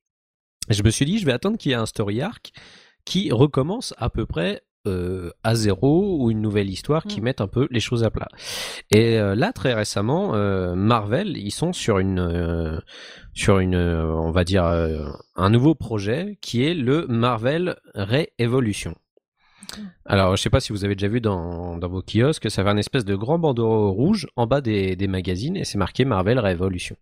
[0.68, 2.52] Je me suis dit, je vais attendre qu'il y ait un story arc
[3.04, 7.24] qui recommence à peu près euh, à zéro ou une nouvelle histoire qui Mm.
[7.24, 8.28] mette un peu les choses à plat.
[8.90, 12.80] Et euh, là, très récemment, euh, Marvel, ils sont sur une,
[13.34, 18.94] sur une, on va dire, un nouveau projet qui est le Marvel Re-Evolution.
[20.04, 22.70] Alors, je sais pas si vous avez déjà vu dans, dans vos kiosques, ça fait
[22.70, 26.38] un espèce de grand bandeau rouge en bas des, des magazines et c'est marqué Marvel
[26.38, 26.96] Revolution.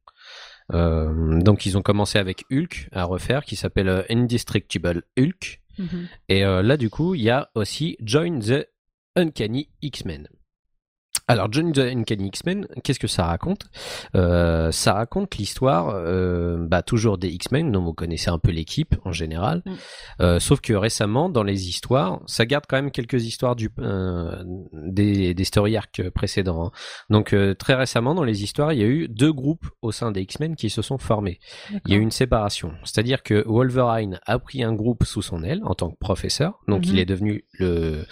[0.73, 5.61] Euh, donc, ils ont commencé avec Hulk à refaire, qui s'appelle Indestructible Hulk.
[5.79, 6.09] Mhm.
[6.29, 8.67] Et euh, là, du coup, il y a aussi Join the
[9.17, 10.29] Uncanny X-Men.
[11.27, 13.63] Alors, the Uncanny X-Men, qu'est-ce que ça raconte?
[14.15, 18.95] Euh, Ça raconte l'histoire, euh, bah, toujours des X-Men, dont vous connaissez un peu l'équipe
[19.07, 19.63] en général.
[19.65, 19.73] Mm.
[20.21, 24.43] Euh, sauf que récemment, dans les histoires, ça garde quand même quelques histoires du, euh,
[24.75, 26.67] des, des story arcs précédents.
[26.67, 26.71] hein.
[27.09, 30.13] Donc, euh, très récemment, dans les histoires, il y a eu deux groupes au sein
[30.13, 31.39] des X-Men qui se sont formés
[31.87, 32.73] il y a eu une séparation.
[32.85, 36.85] C'est-à-dire que Wolverine a pris un groupe sous son aile en tant que professeur, donc
[36.85, 36.93] Mhm.
[36.93, 38.05] il est devenu le,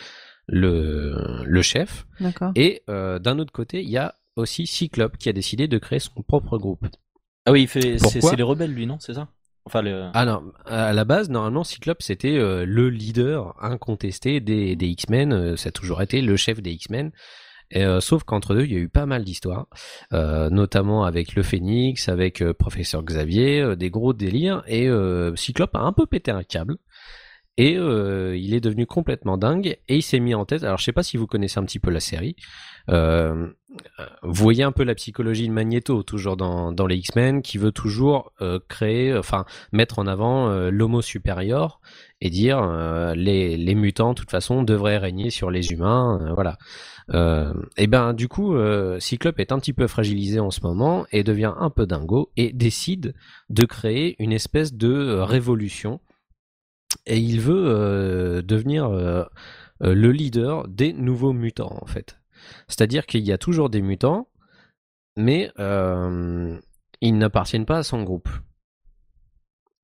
[0.47, 2.07] le, le chef.
[2.55, 5.99] Et euh, d'un autre côté, il y a aussi Cyclope qui a décidé de créer
[5.99, 6.87] son propre groupe.
[7.45, 9.29] Ah oui, il fait, c'est, Pourquoi c'est les rebelles, lui, non C'est ça?
[9.65, 10.11] Enfin, le...
[10.15, 15.33] Ah non, à la base, normalement, Cyclope, c'était euh, le leader incontesté des, des X-Men,
[15.33, 17.13] euh, ça a toujours été le chef des X-Men.
[17.71, 19.67] Et, euh, sauf qu'entre deux, il y a eu pas mal d'histoires,
[20.13, 25.35] euh, notamment avec le Phénix, avec euh, Professeur Xavier, euh, des gros délires, et euh,
[25.37, 26.77] Cyclope a un peu pété un câble.
[27.59, 30.65] Et euh, il est devenu complètement dingue et il s'est mis en tête.
[30.65, 32.35] Alors je sais pas si vous connaissez un petit peu la série.
[32.89, 33.49] Euh,
[34.23, 38.33] vous voyez un peu la psychologie de Magneto toujours dans, les X-Men qui veut toujours
[38.41, 41.81] euh, créer, enfin mettre en avant l'homo supérieur
[42.23, 42.63] et dire
[43.15, 46.33] les, mutants de toute façon devraient régner sur les humains.
[46.35, 46.57] voilà.
[47.77, 48.57] Et ben du coup
[48.99, 52.53] Cyclope est un petit peu fragilisé en ce moment et devient un peu dingo et
[52.53, 53.15] décide
[53.51, 56.01] de créer une espèce de révolution
[57.07, 59.25] et il veut euh, devenir euh,
[59.83, 62.19] euh, le leader des nouveaux mutants en fait.
[62.69, 64.29] C'est-à-dire qu'il y a toujours des mutants,
[65.17, 66.59] mais euh,
[67.01, 68.29] ils n'appartiennent pas à son groupe.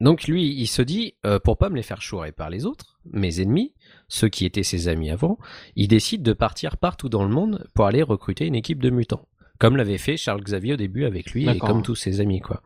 [0.01, 3.41] Donc lui, il se dit, pour pas me les faire chourer par les autres, mes
[3.41, 3.75] ennemis,
[4.07, 5.39] ceux qui étaient ses amis avant,
[5.75, 9.27] il décide de partir partout dans le monde pour aller recruter une équipe de mutants.
[9.59, 12.63] Comme l'avait fait Charles Xavier au début avec lui et comme tous ses amis, quoi.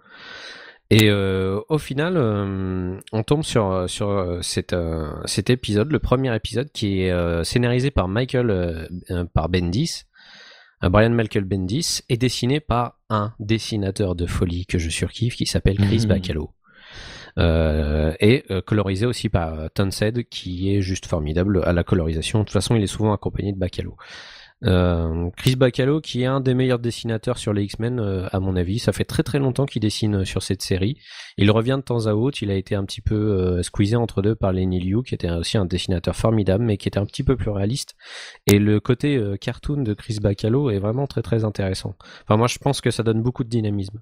[0.95, 5.99] Et euh, au final, euh, on tombe sur, sur euh, cet, euh, cet épisode, le
[5.99, 8.91] premier épisode, qui est scénarisé par Michael,
[9.33, 10.03] par Bendis,
[10.83, 15.79] Brian Michael Bendis, et dessiné par un dessinateur de folie que je surkiffe, qui s'appelle
[15.79, 16.05] Chris.
[16.07, 16.51] Bacalo.
[17.39, 22.41] Euh, et colorisé aussi par Townsend, qui est juste formidable à la colorisation.
[22.41, 23.97] De toute façon, il est souvent accompagné de Bacalo.
[24.65, 28.57] Euh, Chris Bacalo, qui est un des meilleurs dessinateurs sur les X-Men, euh, à mon
[28.57, 28.79] avis.
[28.79, 30.99] Ça fait très très longtemps qu'il dessine euh, sur cette série.
[31.37, 32.43] Il revient de temps à autre.
[32.43, 35.59] Il a été un petit peu squeezé entre deux par Lenny Liu, qui était aussi
[35.59, 37.95] un dessinateur formidable, mais qui était un petit peu plus réaliste.
[38.47, 41.95] Et le côté cartoon de Chris Bacalo est vraiment très très intéressant.
[42.25, 44.01] Enfin, moi, je pense que ça donne beaucoup de dynamisme.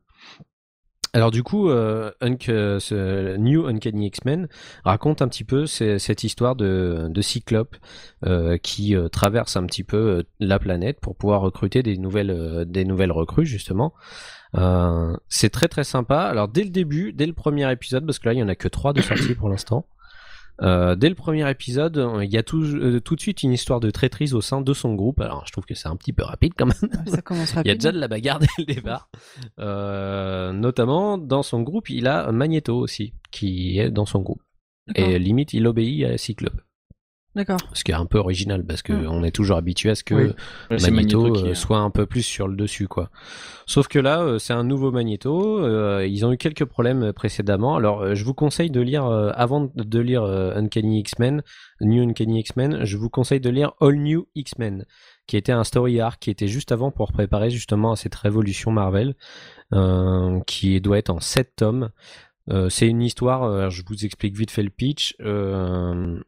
[1.13, 4.49] Alors du coup, euh, euh, New Uncanny X-Men
[4.85, 7.77] raconte un petit peu ce- cette histoire de, Cyclope
[8.25, 12.31] euh, qui traverse un petit peu la planète pour pouvoir recruter des nouvelles,
[13.13, 13.93] recrues justement.
[14.55, 16.21] C'est très très sympa.
[16.21, 18.55] Alors dès le début, dès le premier épisode, parce que là il y en a
[18.55, 19.87] que trois de sortie pour l'instant.
[20.63, 23.81] Euh, dès le premier épisode, il y a tout, euh, tout de suite une histoire
[23.81, 25.21] de traîtrise au sein de son groupe.
[25.21, 26.91] Alors je trouve que c'est un petit peu rapide quand même.
[27.07, 29.11] Ça commence Il y a déjà de la bagarre dès le départ.
[29.59, 34.43] Euh, notamment, dans son groupe, il a Magneto aussi, qui est dans son groupe.
[34.97, 36.61] Et limite, il obéit à Cyclope.
[37.37, 37.61] D'accord.
[37.75, 39.07] Ce qui est un peu original, parce que Mm.
[39.09, 40.33] on est toujours habitué à ce que Oui.
[40.71, 40.91] Magneto,
[41.23, 43.09] Magneto qui euh, soit un peu plus sur le dessus, quoi.
[43.67, 45.61] Sauf que là, euh, c'est un nouveau Magneto.
[45.61, 47.77] euh, ils ont eu quelques problèmes précédemment.
[47.77, 51.43] Alors, euh, je vous conseille de lire, euh, avant de lire euh, Uncanny X-Men,
[51.81, 54.85] New Uncanny X-Men, je vous conseille de lire All New X-Men,
[55.29, 58.73] qui était un story arc qui était juste avant pour préparer justement à cette révolution
[58.73, 59.15] Marvel,
[59.73, 61.91] euh, qui doit être en 7 tomes.
[62.51, 65.15] Euh, c'est une histoire, euh, je vous explique vite fait le pitch.
[65.21, 66.19] Euh,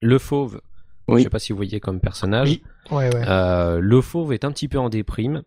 [0.00, 0.60] le fauve,
[1.08, 1.20] Oui.
[1.20, 2.48] je sais pas si vous voyez comme personnage.
[2.50, 2.62] Oui.
[2.90, 3.22] Ouais, ouais.
[3.26, 5.42] Euh, le fauve est un petit peu en déprime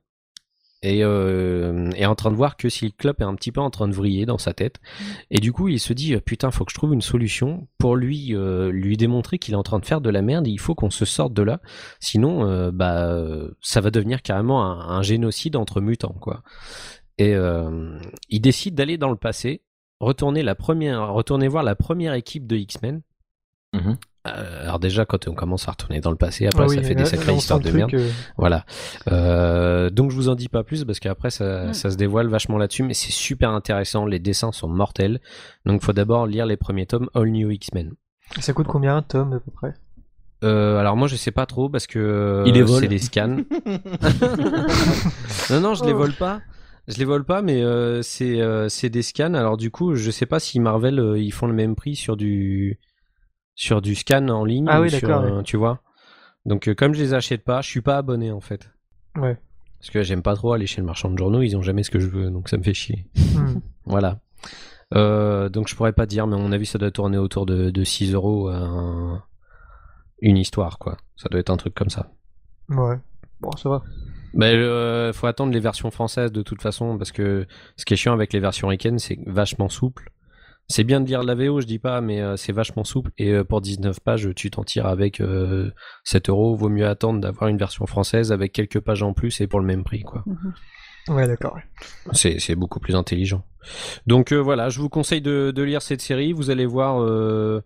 [0.83, 3.87] et euh, est en train de voir que Cyclope est un petit peu en train
[3.87, 4.79] de vriller dans sa tête.
[5.31, 8.35] Et du coup, il se dit putain, faut que je trouve une solution pour lui
[8.35, 10.47] euh, lui démontrer qu'il est en train de faire de la merde.
[10.47, 11.61] Et il faut qu'on se sorte de là,
[11.99, 13.17] sinon, euh, bah,
[13.61, 16.43] ça va devenir carrément un, un génocide entre mutants, quoi.
[17.17, 19.63] Et euh, il décide d'aller dans le passé,
[19.99, 23.01] retourner la première, retourner voir la première équipe de X-Men.
[23.73, 23.97] Mhm.
[24.36, 26.93] Euh, alors déjà, quand on commence à retourner dans le passé, après Ah ça fait
[26.93, 27.93] là- des sacrées là, on histoires de merde.
[27.93, 28.65] euh, Voilà.
[29.11, 31.73] Euh, donc je vous en dis pas plus parce qu'après ça, Ouais.
[31.73, 34.05] ça se dévoile vachement là-dessus, mais c'est super intéressant.
[34.05, 35.19] Les dessins sont mortels.
[35.65, 37.91] Donc faut d'abord lire les premiers tomes All New X-Men.
[38.39, 39.73] Ça coûte combien un tome à peu près?
[40.43, 43.38] Euh, alors moi je sais pas trop parce que euh, Il c'est des scans.
[45.49, 45.97] non non je les Oh.
[45.97, 46.41] vole pas.
[46.88, 49.34] Je les vole pas, mais euh, c'est euh, des scans.
[49.34, 52.15] Alors du coup je sais pas si Marvel euh, ils font le même prix sur
[52.15, 52.78] du
[53.58, 54.68] sur du scan en ligne.
[54.70, 55.82] Ah ou oui, d'accord, Tu vois.
[56.45, 58.72] Donc euh, comme je les achète pas, je suis pas abonné en fait.
[59.18, 59.38] Ouais.
[59.80, 61.91] Parce que j'aime pas trop aller chez le marchand de journaux, ils ont jamais ce
[61.91, 63.10] que je veux, donc ça me fait chier.
[63.36, 63.60] Hmm.
[63.86, 64.20] Voilà.
[64.93, 67.70] Euh, donc je pourrais pas dire, mais à mon avis ça doit tourner autour de,
[67.70, 69.22] de 6 euros un-
[70.22, 70.97] une histoire, quoi.
[71.18, 72.12] Ça doit être un truc comme ça.
[72.70, 72.97] Ouais.
[73.41, 73.84] Bon, ça va.
[74.34, 77.97] Mais euh, faut attendre les versions françaises de toute façon, parce que ce qui est
[77.97, 80.12] chiant avec les versions ricaines, c'est vachement souple.
[80.70, 83.11] C'est bien de lire la VO, je dis pas, mais euh, c'est vachement souple.
[83.18, 85.72] Et euh, pour 19 pages, tu t'en tires avec euh,
[86.03, 86.55] 7 euros.
[86.55, 89.65] Vaut mieux attendre d'avoir une version française avec quelques pages en plus et pour le
[89.65, 90.24] même prix, quoi.
[90.26, 90.53] Mhm.
[91.09, 91.57] Ouais, d'accord.
[92.11, 93.45] C'est c'est beaucoup plus intelligent.
[94.07, 96.34] Donc euh, voilà, je vous conseille de, de lire cette série.
[96.34, 97.63] Vous allez voir euh,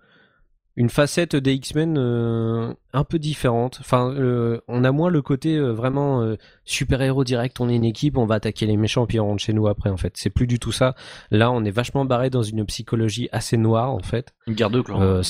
[0.77, 3.77] une facette des X-Men euh, un peu différente.
[3.81, 7.59] Enfin, euh, on a moins le côté euh, vraiment euh, super-héros direct.
[7.59, 9.89] On est une équipe, on va attaquer les méchants puis on rentre chez nous après.
[9.89, 10.95] En fait, c'est plus du tout ça.
[11.29, 14.33] Là, on est vachement barré dans une psychologie assez noire en fait.
[14.47, 15.01] Une guerre de clans.
[15.01, 15.21] Euh,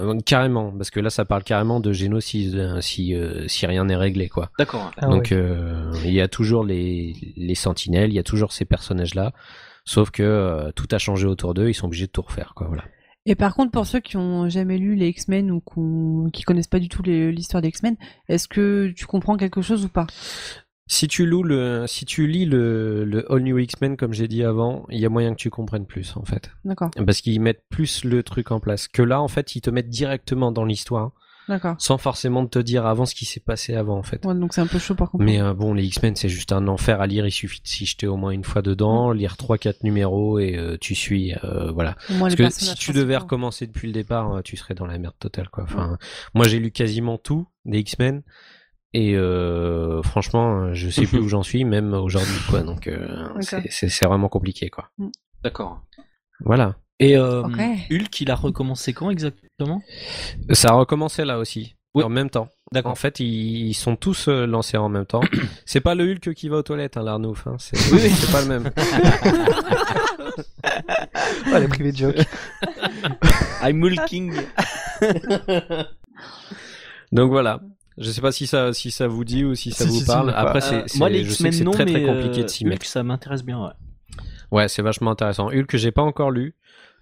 [0.00, 3.96] euh, carrément, parce que là, ça parle carrément de génocide si euh, si rien n'est
[3.96, 4.50] réglé quoi.
[4.58, 4.90] D'accord.
[4.96, 5.36] Ah Donc ouais.
[5.36, 9.32] euh, il y a toujours les, les sentinelles, il y a toujours ces personnages-là,
[9.84, 12.68] sauf que euh, tout a changé autour d'eux, ils sont obligés de tout refaire, quoi.
[12.68, 12.84] Voilà.
[13.28, 16.78] Et par contre, pour ceux qui ont jamais lu les X-Men ou qui connaissent pas
[16.78, 17.96] du tout l'histoire des X-Men,
[18.28, 20.06] est-ce que tu comprends quelque chose ou pas?
[20.86, 24.42] Si tu loues le, si tu lis le, le All New X-Men comme j'ai dit
[24.42, 27.64] avant, il y a moyen que tu comprennes plus en fait, D'accord, parce qu'ils mettent
[27.68, 28.88] plus le truc en place.
[28.88, 31.12] Que là, en fait, ils te mettent directement dans l'histoire.
[31.78, 34.24] Sans forcément te dire avant ce qui s'est passé avant en fait.
[34.24, 35.30] Ouais, donc c'est un peu chaud pour comprendre.
[35.30, 37.26] Mais euh, bon, les X-Men, c'est juste un enfer à lire.
[37.26, 40.56] Il suffit de s'y jeter au moins une fois dedans, lire trois, quatre numéros et
[40.56, 41.34] euh, tu suis.
[41.44, 41.96] euh, voilà.
[42.10, 45.14] Moins, Parce que si tu devais recommencer depuis le départ, tu serais dans la merde
[45.18, 45.64] totale, quoi.
[45.64, 45.98] Enfin,
[46.34, 48.22] moi, j'ai lu quasiment tout des X-Men.
[48.94, 52.62] Et euh, franchement, je sais plus où j'en suis, même aujourd'hui, quoi.
[52.62, 54.90] Donc, euh, c'est- vraiment compliqué, quoi.
[55.42, 55.82] D'accord.
[56.40, 56.76] Voilà.
[57.00, 57.42] Et euh.
[57.90, 59.80] Hulk, il a recommencé quand exactement?
[60.52, 62.02] Ça a recommencé là aussi, Oui.
[62.04, 62.48] en même temps.
[62.72, 62.92] D'accord.
[62.92, 65.22] En fait, ils, sont tous euh, lancés en même temps.
[65.64, 67.46] c'est pas le Hulk qui va aux toilettes, hein, l'Arnouf.
[67.46, 67.56] Hein.
[67.58, 68.70] C'est Oui, pas le même.
[71.52, 72.14] Ah, les privés joke.
[73.62, 74.34] I'm Hulking.
[77.12, 77.60] Donc voilà.
[77.96, 80.04] Je sais pas si ça, si ça vous dit ou si ça Si, vous si,
[80.06, 80.32] parle.
[80.36, 82.70] Après, Euh, c'est, moi, les X-Men, non, très très mais compliqué euh, de s'y Hulk,
[82.70, 82.86] mettre.
[82.86, 83.60] ça m'intéresse bien.
[83.60, 83.72] Ouais.
[84.52, 85.48] Ouais, c'est vachement intéressant.
[85.48, 86.54] Hulk, j'ai pas encore lu.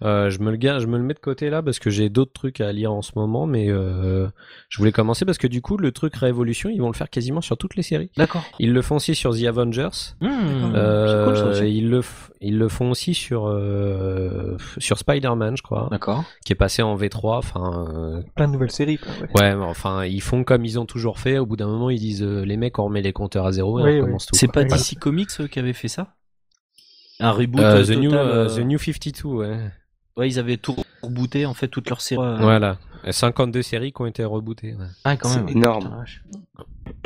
[0.02, 2.32] Euh, je me le je me le mets de côté là parce que j'ai d'autres
[2.34, 4.26] trucs à lire en ce moment, mais euh,
[4.68, 7.40] je voulais commencer parce que du coup le truc Révolution, ils vont le faire quasiment
[7.40, 8.10] sur toutes les séries.
[8.16, 8.42] D'accord.
[8.58, 9.88] Ils le font aussi sur The Avengers.
[10.20, 12.02] Hmm, Euh, c'est cool, ça ils le
[12.42, 16.24] ils le font aussi sur euh, sur Spider-Man, je crois, D'accord.
[16.44, 17.38] qui est passé en V3.
[17.38, 18.98] Enfin, euh, Plein de nouvelles séries.
[18.98, 19.40] Quoi, ouais.
[19.40, 21.38] ouais, mais enfin ils font comme ils ont toujours fait.
[21.38, 23.78] Au bout d'un moment, ils disent euh, les mecs, on remet les compteurs à zéro
[23.78, 24.00] et Oui, on oui.
[24.00, 24.36] recommence tout.
[24.36, 26.14] C'est pas DC Comics qui avait fait ça?
[27.18, 29.58] Un reboot Euh, The, total, New, euh, The New 52, ouais.
[30.16, 32.22] Ouais, ils avaient tout rebooté en fait toutes leurs séries.
[32.22, 32.36] euh.
[32.38, 32.78] Voilà.
[33.04, 34.74] Et 52 séries qui ont été rebootées.
[34.74, 34.86] Ouais.
[35.04, 35.48] Ah, quand C'est même.
[35.50, 35.84] énorme.
[35.84, 36.24] Putain, la vache.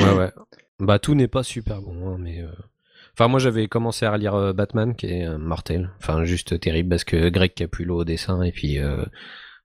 [0.01, 0.33] Ouais, ouais.
[0.79, 2.41] Bah, tout n'est pas super bon, hein, mais.
[2.41, 2.49] euh,
[3.15, 5.91] Enfin, moi, j'avais commencé à relire euh, Batman, qui est euh, mortel.
[5.99, 8.79] Enfin, juste terrible, parce que Greg Capullo au dessin, et puis.
[8.79, 9.05] euh,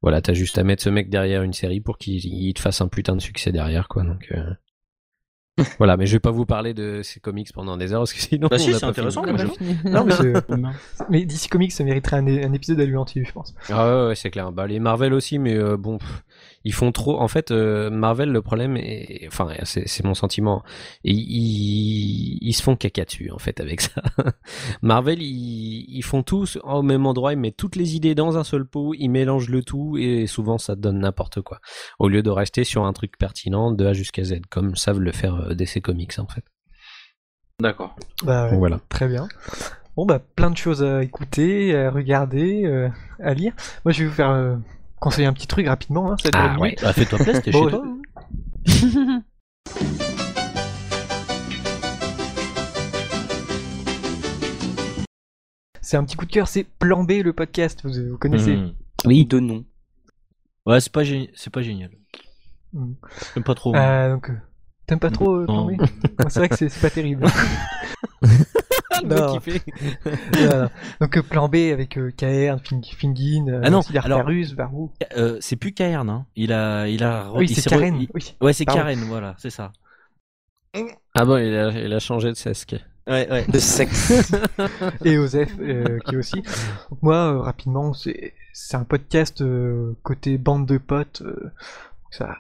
[0.02, 2.82] Voilà, t'as juste à mettre ce mec derrière une série pour qu'il il te fasse
[2.82, 4.04] un putain de succès derrière, quoi.
[4.04, 4.34] Donc.
[5.60, 8.14] Euh, voilà, mais je vais pas vous parler de ces comics pendant des heures, parce
[8.14, 8.47] que sinon.
[8.49, 9.34] Bah si, c'est pas intéressant, fini.
[9.34, 9.78] moi, On a je- fini.
[9.91, 10.12] Non, mais,
[10.47, 10.72] c'est- Humain.
[11.10, 13.53] mais DC Comics, ça mériterait un, un épisode à lui entier, je pense.
[13.70, 14.51] Ah ouais, ouais, c'est clair.
[14.51, 16.24] Bah les Marvel aussi, mais euh, bon, pff,
[16.66, 17.22] ils font trop.
[17.22, 19.28] En fait, euh, Marvel, le problème, est...
[19.28, 20.63] enfin, c'est mon sentiment.
[21.03, 24.01] Et ils, ils se font caca dessus, en fait, avec ça.
[24.82, 28.43] Marvel, ils, ils font tous au même endroit, ils mettent toutes les idées dans un
[28.43, 31.59] seul pot, ils mélangent le tout, et souvent ça donne n'importe quoi.
[31.99, 35.11] Au lieu de rester sur un truc pertinent de A jusqu'à Z, comme savent le
[35.11, 36.43] faire euh, DC Comics, en fait.
[37.61, 37.95] D'accord.
[38.24, 38.80] Bah, ouais, voilà.
[38.89, 39.28] Très bien.
[39.95, 42.89] Bon, bah, plein de choses à écouter, à regarder, euh,
[43.20, 43.53] à lire.
[43.86, 44.55] Moi, je vais vous faire euh,
[45.00, 46.12] conseiller un petit truc rapidement.
[46.12, 46.76] Hein, ça dure Ah ouais.
[46.82, 47.84] Bah, fais-toi plaisir, t'es Bon, chez toi.
[48.66, 49.24] je- hein.
[55.82, 58.56] C'est un petit coup de cœur, c'est Plan B, le podcast, vous, vous connaissez.
[58.56, 58.74] Hmm.
[59.06, 59.26] Oui.
[59.26, 59.64] De nom.
[60.66, 61.91] Ouais, c'est pas, gé- c'est pas génial.
[62.74, 62.93] Hmm.
[63.34, 63.76] J'aime pas trop.
[63.76, 64.34] Euh, donc, euh,
[64.88, 65.76] t'aimes pas trop euh, Plan Non.
[65.76, 65.82] B?
[66.30, 67.28] C'est vrai que c'est pas terrible.
[69.04, 69.38] Le mec Non.
[69.38, 69.64] qui fait-
[70.34, 70.70] Voilà.
[71.02, 74.91] Donc, euh, Plan B avec euh, Fing- Fingin, euh, Ah non, alors- Artarus, Varou.
[75.18, 76.26] Euh, c'est plus Cairn, hein.
[76.36, 77.32] Il a, il a.
[77.34, 77.96] Oui, c'est Karen.
[77.96, 78.36] re- il- Oui.
[78.41, 78.66] Ouais, c'est.
[78.66, 79.72] Karen, voilà, c'est ça.
[81.14, 82.76] Ah bon, il a, il a changé de sesque.
[83.08, 83.46] Ouais, ouais.
[83.48, 84.34] De sexe.
[85.06, 86.41] et Osef euh, qui est aussi.
[86.89, 91.22] Donc moi, euh, rapidement, c'est c'est un podcast euh, côté bande de potes.
[91.22, 91.52] euh,
[92.12, 92.36] ça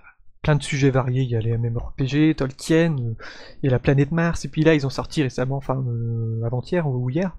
[0.45, 1.23] plein de sujets variés.
[1.23, 3.15] Il y a les MMORPG, Tolkien, euh,
[3.63, 4.45] il y a la planète Mars.
[4.45, 7.35] Et puis là, ils ont sorti récemment, enfin euh, avant-hier ou hier,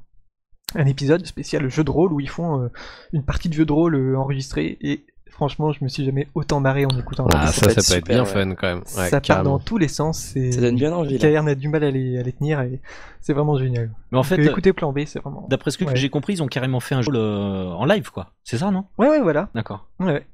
[0.75, 2.69] un épisode spécial jeu de rôle où ils font euh,
[3.13, 4.77] une partie de jeu de rôle euh, enregistrée.
[4.81, 7.29] Et franchement, je me suis jamais autant marré en écoutant.
[7.33, 8.47] Ah, ça ça, peut ça être peut être super, bien ouais.
[8.49, 8.79] fun quand même.
[8.99, 10.19] Ouais, ça part dans tous les sens.
[10.19, 11.25] c'est- Ça donne bien envie.
[11.25, 12.81] A du mal à les, à les tenir et
[13.21, 13.91] c'est vraiment génial.
[14.11, 15.47] Mais en fait, euh, écoutez Plan B, c'est vraiment.
[15.49, 15.95] d'après ce que Ouais.
[15.95, 18.33] j'ai compris, ils ont carrément fait un jeu euh, en live, quoi.
[18.43, 18.85] C'est ça, non?
[18.99, 19.49] Ouais, ouais, voilà.
[19.55, 19.89] D'accord.
[20.01, 20.27] Ouais,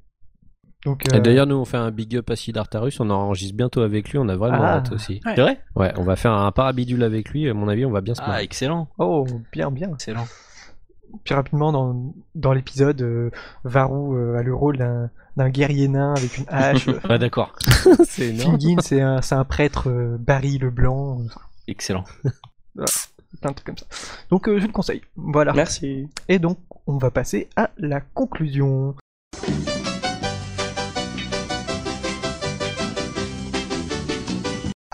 [0.85, 4.11] Et euh, d'ailleurs, nous, on fait un big up à Sidartarus, on enregistre bientôt avec
[4.11, 4.77] lui, on a vraiment Ah.
[4.79, 5.21] hâte aussi.
[5.25, 5.33] Ouais.
[5.37, 8.01] C'est vrai Ouais, on va faire un parabidule avec lui, à mon avis, on va
[8.01, 8.43] bien se Ah, marrer.
[8.45, 8.89] excellent.
[8.99, 9.91] Oh, bien, bien.
[9.95, 10.27] Excellent.
[11.25, 13.31] Puis rapidement, dans, dans l'épisode, euh,
[13.65, 16.87] Varou euh, a le rôle d'un d'un guerrier nain avec une hache.
[17.09, 17.55] Ouais, d'accord.
[18.05, 18.61] c'est énorme.
[18.61, 21.23] Fingin, c'est un, c'est un prêtre euh, Barry le Blanc.
[21.69, 22.05] Excellent.
[22.75, 23.87] Plein de trucs comme ça.
[24.31, 25.01] Donc, euh, je le conseille.
[25.17, 25.55] Voilà.
[25.55, 26.09] Merci.
[26.29, 28.95] Et donc, on va passer à la conclusion.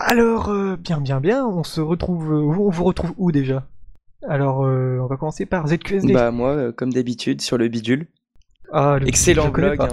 [0.01, 2.31] Alors, euh, bien, bien, bien, on se retrouve.
[2.31, 3.67] euh, on vous retrouve où déjà?
[4.27, 6.13] Alors, euh, on va commencer par ZQSD.
[6.13, 8.07] Bah moi, euh, comme d'habitude, sur le bidule.
[8.71, 9.87] Ah, le- Excellent le connais blog, hein,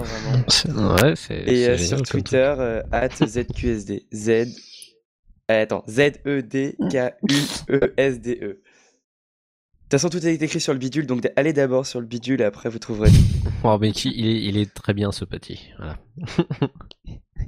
[0.65, 0.95] vraiment.
[1.03, 1.35] Ouais, c'est.
[1.39, 2.05] Et c'est euh, génial sur comme.
[2.05, 4.05] Twitter, euh, at ZQSD.
[4.13, 4.29] Z.
[5.49, 8.61] Euh, attends, E Z-E-D-K-U-E-S-D-E.
[9.87, 12.41] De toute façon, tout est écrit sur le bidule, donc allez d'abord sur le bidule
[12.41, 13.09] et après vous trouverez.
[13.63, 15.69] Oh, mais qui- il, est, il est très bien ce petit.
[15.77, 15.97] Voilà.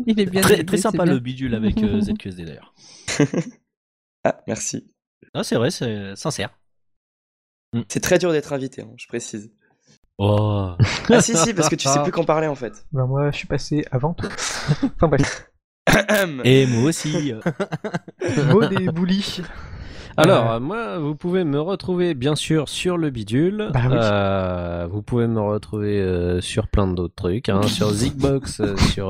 [0.06, 1.14] Il est bien Très, très sympa bien.
[1.14, 2.74] le bidule avec euh, ZQSD d'ailleurs.
[4.26, 4.90] Ah, merci.
[5.34, 6.50] Ah, c'est vrai, c'est sincère.
[7.88, 9.52] C'est très dur d'être invité, hein, je précise.
[10.18, 10.76] Oh.
[11.10, 12.86] Ah si, si, parce que tu sais plus qu'en parler en fait.
[12.92, 14.30] Ben, moi, je suis passé avant toi.
[14.96, 15.50] enfin bref.
[16.46, 17.34] Et moi aussi.
[18.48, 19.42] Mot des boulis.
[20.18, 23.70] Alors, Euh, moi, vous pouvez me retrouver bien sûr sur le bidule.
[23.74, 23.95] Bah oui.
[23.97, 29.07] Euh, vous pouvez me retrouver euh, sur plein d'autres trucs, hein, sur Zigbox, sur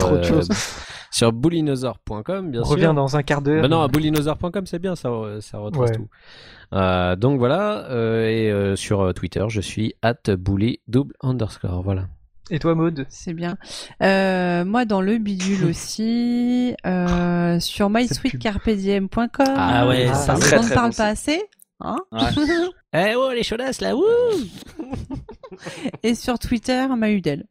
[1.12, 2.74] sur boulinosaure.com, bien On sûr.
[2.76, 3.62] revient dans un quart d'heure.
[3.64, 5.96] Bah non, à boulinosaure.com, c'est bien, ça, ça retrace Ouais.
[5.98, 7.18] tout.
[7.20, 7.88] Donc voilà,
[8.30, 12.06] et sur Twitter, je suis at bully double underscore, voilà.
[12.52, 13.58] Et toi, Maud C'est bien.
[14.02, 19.30] Euh, moi, dans le bidule aussi, euh, sur mysweetcarpediem.com.
[19.56, 20.34] Ah ouais, Ah, ça.
[20.36, 21.30] on ne parle bon pas site.
[21.30, 21.44] assez.
[21.82, 22.20] Hein Ouais.
[22.94, 24.04] Eh oh, les chaudasses là, wouh
[26.04, 27.46] Et sur Twitter, Mahudel.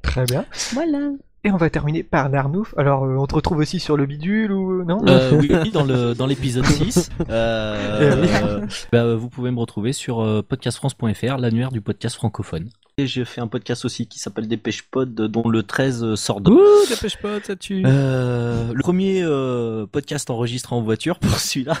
[0.00, 0.46] Très bien.
[0.72, 1.10] Voilà.
[1.44, 2.72] Et on va terminer par l'Arnouf.
[2.78, 5.84] Alors, euh, on te retrouve aussi sur le bidule ou non Euh, oui, oui, dans
[5.84, 7.10] le dans l'épisode 6.
[7.28, 12.70] Euh, Eh euh, bah, vous pouvez me retrouver sur euh, podcastfrance.fr, l'annuaire du podcast francophone.
[13.06, 16.50] J'ai fait un podcast aussi qui s'appelle Dépêche Pod, dont le 13 sort de.
[16.50, 17.82] Ouh, dépêche pas, ça tue.
[17.86, 21.76] Euh, le premier euh, podcast enregistré en voiture pour celui-là.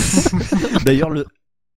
[0.84, 1.26] D'ailleurs, le.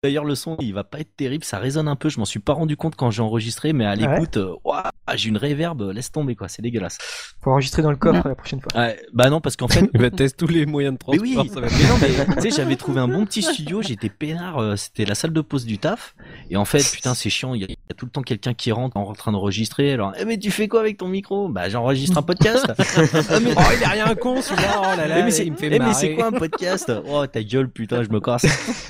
[0.06, 2.10] D'ailleurs, le son, il va pas être terrible, ça résonne un peu.
[2.10, 5.30] Je m'en suis pas rendu compte quand j'ai enregistré, mais à l'écoute, euh, ouah, j'ai
[5.30, 7.00] une réverb, laisse tomber quoi, c'est dégueulasse.
[7.44, 8.80] Faut enregistrer dans le coffre la prochaine fois.
[8.80, 11.44] Ouais, bah non, parce qu'en fait, Il va tester tous les moyens de Mais transport.
[11.44, 11.96] oui, ça va mais non,
[12.30, 15.34] mais tu sais, j'avais trouvé un bon petit studio, j'étais peinard, euh, c'était la salle
[15.34, 16.14] de pause du taf.
[16.52, 18.54] Et en fait, putain, c'est chiant, il y, a- y a tout le temps quelqu'un
[18.54, 19.94] qui rentre en train d'enregistrer.
[19.94, 21.50] Alors, eh, mais tu fais quoi avec ton micro?
[21.50, 22.66] Bah, j'enregistre un podcast.
[22.78, 24.82] Ah, mais- Oh, il est rien con, celui-là.
[24.82, 26.92] Oh là là, Eh, mais c'est il me fait eh, mais c'est quoi un podcast?
[27.10, 28.46] Oh, ta gueule, putain, je me casse.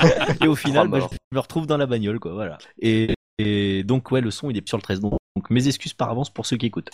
[0.42, 2.58] et au final, Oh, bah, je me retrouve dans la bagnole, quoi, voilà.
[2.80, 5.00] Et, et donc, ouais, le son, il est sur le 13.
[5.00, 6.90] Donc, donc, mes excuses par avance pour ceux qui écoutent.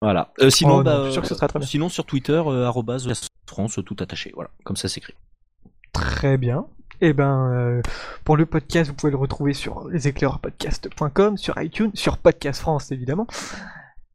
[0.00, 0.32] Voilà.
[0.40, 1.66] Euh, sinon, Oh non, bah, je suis sûr que ce sera très bien.
[1.66, 3.10] sinon sur Twitter, euh, arrobase
[3.46, 4.32] France, tout attaché.
[4.34, 5.14] Voilà, comme ça s'écrit.
[5.92, 6.66] Très bien.
[7.00, 7.82] Et ben, euh,
[8.24, 13.26] pour le podcast, vous pouvez le retrouver sur leséclairpodcast.com, sur iTunes, sur Podcast France évidemment.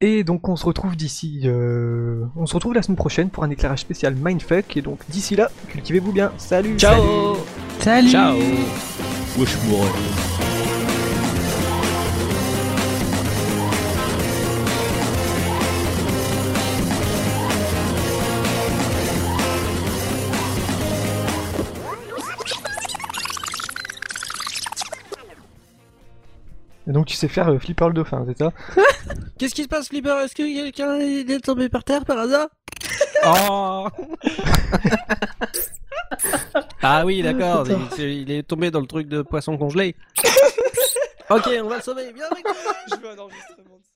[0.03, 3.51] Et donc on se retrouve d'ici, euh, on se retrouve la semaine prochaine pour un
[3.51, 4.75] éclairage spécial Mindfuck.
[4.77, 6.31] Et donc d'ici là, cultivez-vous bien.
[6.37, 6.77] Salut.
[6.77, 8.37] Ciao Salut Ciao.
[9.37, 9.57] Wesh.
[26.87, 28.51] Et donc tu sais faire euh, Flipper le dauphin, c'est ça?
[29.39, 30.17] Qu'est-ce qui se passe, Flipper?
[30.23, 32.49] Est-ce que quelqu'un est tombé par terre par hasard?
[33.25, 33.87] Oh
[36.81, 37.65] Ah oui, d'accord.
[37.97, 39.95] il, il est tombé dans le truc de poisson congelé.
[41.29, 42.11] ok, on va le sauver.
[42.13, 42.53] Viens avec moi.
[42.89, 43.90] Je veux un enregistrement de ça.